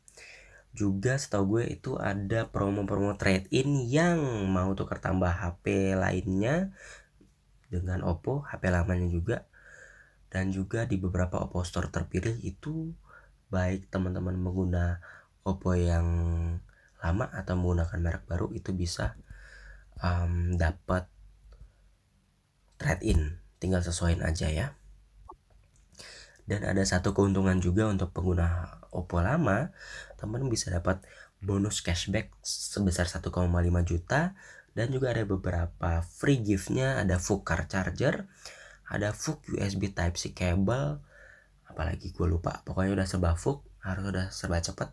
juga 0.79 1.18
setahu 1.18 1.59
gue 1.59 1.64
itu 1.75 1.99
ada 1.99 2.47
promo-promo 2.47 3.18
trade-in 3.18 3.83
yang 3.88 4.47
mau 4.47 4.71
tukar 4.79 5.03
tambah 5.03 5.27
HP 5.27 5.99
lainnya 5.99 6.71
dengan 7.66 8.07
Oppo, 8.07 8.47
HP 8.47 8.71
lamanya 8.71 9.11
juga. 9.11 9.37
Dan 10.31 10.55
juga 10.55 10.87
di 10.87 11.01
beberapa 11.01 11.42
Oppo 11.42 11.66
Store 11.66 11.90
terpilih 11.90 12.38
itu 12.47 12.92
baik 13.51 13.90
teman-teman 13.90 14.38
mengguna 14.38 15.03
Oppo 15.42 15.75
yang 15.75 16.07
lama 17.03 17.27
atau 17.33 17.55
menggunakan 17.59 17.99
merek 17.99 18.25
baru 18.31 18.53
itu 18.55 18.71
bisa 18.71 19.18
um, 19.99 20.55
dapat 20.55 21.11
trade-in 22.79 23.43
tinggal 23.59 23.83
sesuaiin 23.83 24.23
aja 24.23 24.49
ya. 24.49 24.67
Dan 26.49 26.64
ada 26.64 26.81
satu 26.81 27.12
keuntungan 27.12 27.61
juga 27.61 27.85
untuk 27.91 28.17
pengguna 28.17 28.81
Oppo 28.88 29.21
lama. 29.21 29.69
Teman 30.17 30.49
bisa 30.49 30.73
dapat 30.73 31.05
bonus 31.45 31.85
cashback 31.85 32.33
sebesar 32.41 33.05
1,5 33.05 33.29
juta. 33.85 34.33
Dan 34.73 34.88
juga 34.88 35.12
ada 35.12 35.29
beberapa 35.29 36.01
free 36.01 36.41
giftnya. 36.41 37.05
Ada 37.05 37.21
FUK 37.21 37.41
car 37.45 37.69
charger 37.69 38.25
ada 38.88 39.12
FUK 39.12 39.61
USB 39.61 39.93
Type 39.93 40.17
C 40.17 40.33
cable. 40.33 41.05
Apalagi 41.69 42.17
gue 42.17 42.27
lupa. 42.27 42.64
Pokoknya 42.64 42.97
udah 42.97 43.07
serba 43.07 43.37
FUK 43.37 43.61
harus 43.85 44.05
udah 44.09 44.27
serba 44.33 44.64
cepet. 44.64 44.88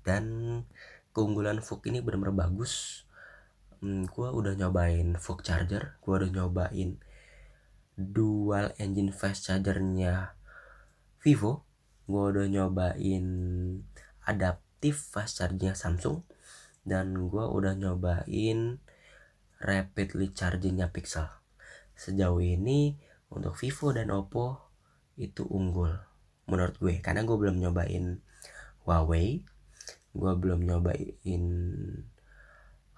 Dan 0.00 0.24
keunggulan 1.12 1.60
FUK 1.60 1.92
ini 1.92 2.00
benar-benar 2.00 2.48
bagus. 2.48 3.04
Hmm, 3.84 4.08
gue 4.08 4.28
udah 4.32 4.56
nyobain 4.58 5.14
FUK 5.20 5.44
charger 5.44 6.00
gue 6.02 6.10
udah 6.10 6.30
nyobain 6.34 6.98
dual 7.98 8.70
engine 8.78 9.10
fast 9.10 9.50
chargernya 9.50 10.38
Vivo. 11.18 11.66
Gue 12.06 12.22
udah 12.30 12.46
nyobain 12.46 13.26
adaptif 14.22 14.96
fast 15.10 15.42
chargingnya 15.42 15.74
Samsung. 15.74 16.22
Dan 16.86 17.26
gue 17.28 17.44
udah 17.44 17.74
nyobain 17.74 18.78
rapidly 19.58 20.30
chargingnya 20.30 20.94
Pixel. 20.94 21.26
Sejauh 21.98 22.38
ini 22.38 22.94
untuk 23.34 23.58
Vivo 23.58 23.90
dan 23.90 24.14
Oppo 24.14 24.70
itu 25.18 25.42
unggul 25.50 25.90
menurut 26.46 26.78
gue. 26.78 27.02
Karena 27.02 27.26
gue 27.26 27.34
belum 27.34 27.58
nyobain 27.58 28.22
Huawei 28.86 29.42
gue 30.18 30.32
belum 30.34 30.64
nyobain 30.64 31.44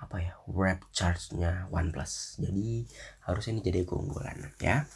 apa 0.00 0.16
ya 0.16 0.32
wrap 0.48 0.88
charge-nya 0.96 1.68
OnePlus. 1.68 2.40
Jadi 2.40 2.88
harusnya 3.28 3.60
ini 3.60 3.62
jadi 3.62 3.80
keunggulan 3.84 4.56
ya. 4.56 4.88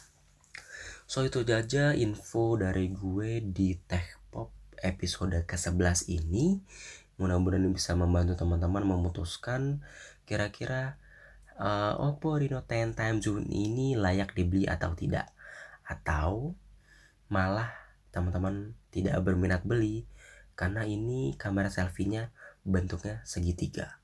So 1.05 1.21
itu 1.21 1.45
aja 1.45 1.93
info 1.93 2.57
dari 2.57 2.89
gue 2.89 3.45
di 3.45 3.77
Tech 3.85 4.17
Pop 4.33 4.49
episode 4.81 5.37
ke-11 5.45 6.09
ini. 6.09 6.65
Mudah-mudahan 7.21 7.69
bisa 7.69 7.93
membantu 7.93 8.33
teman-teman 8.33 8.81
memutuskan 8.83 9.85
kira-kira 10.25 10.97
uh, 11.61 11.95
Oppo 12.01 12.35
Reno 12.41 12.65
10 12.65 12.97
Time 12.97 13.17
Zoom 13.21 13.45
ini 13.45 13.93
layak 13.93 14.33
dibeli 14.33 14.65
atau 14.65 14.97
tidak. 14.97 15.29
Atau 15.85 16.57
malah 17.29 17.69
teman-teman 18.09 18.73
tidak 18.89 19.21
berminat 19.21 19.61
beli 19.61 20.09
karena 20.57 20.81
ini 20.87 21.37
kamera 21.37 21.69
selfie-nya 21.69 22.33
bentuknya 22.65 23.21
segitiga 23.27 24.01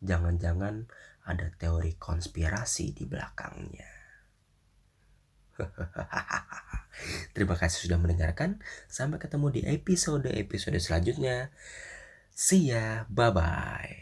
jangan-jangan 0.00 0.88
ada 1.28 1.46
teori 1.56 1.94
konspirasi 2.00 2.96
di 2.96 3.04
belakangnya. 3.04 4.00
Terima 7.36 7.54
kasih 7.56 7.88
sudah 7.88 8.00
mendengarkan. 8.00 8.58
Sampai 8.88 9.20
ketemu 9.20 9.46
di 9.52 9.60
episode-episode 9.68 10.80
selanjutnya. 10.80 11.52
See 12.32 12.72
ya, 12.72 13.04
bye-bye. 13.12 13.99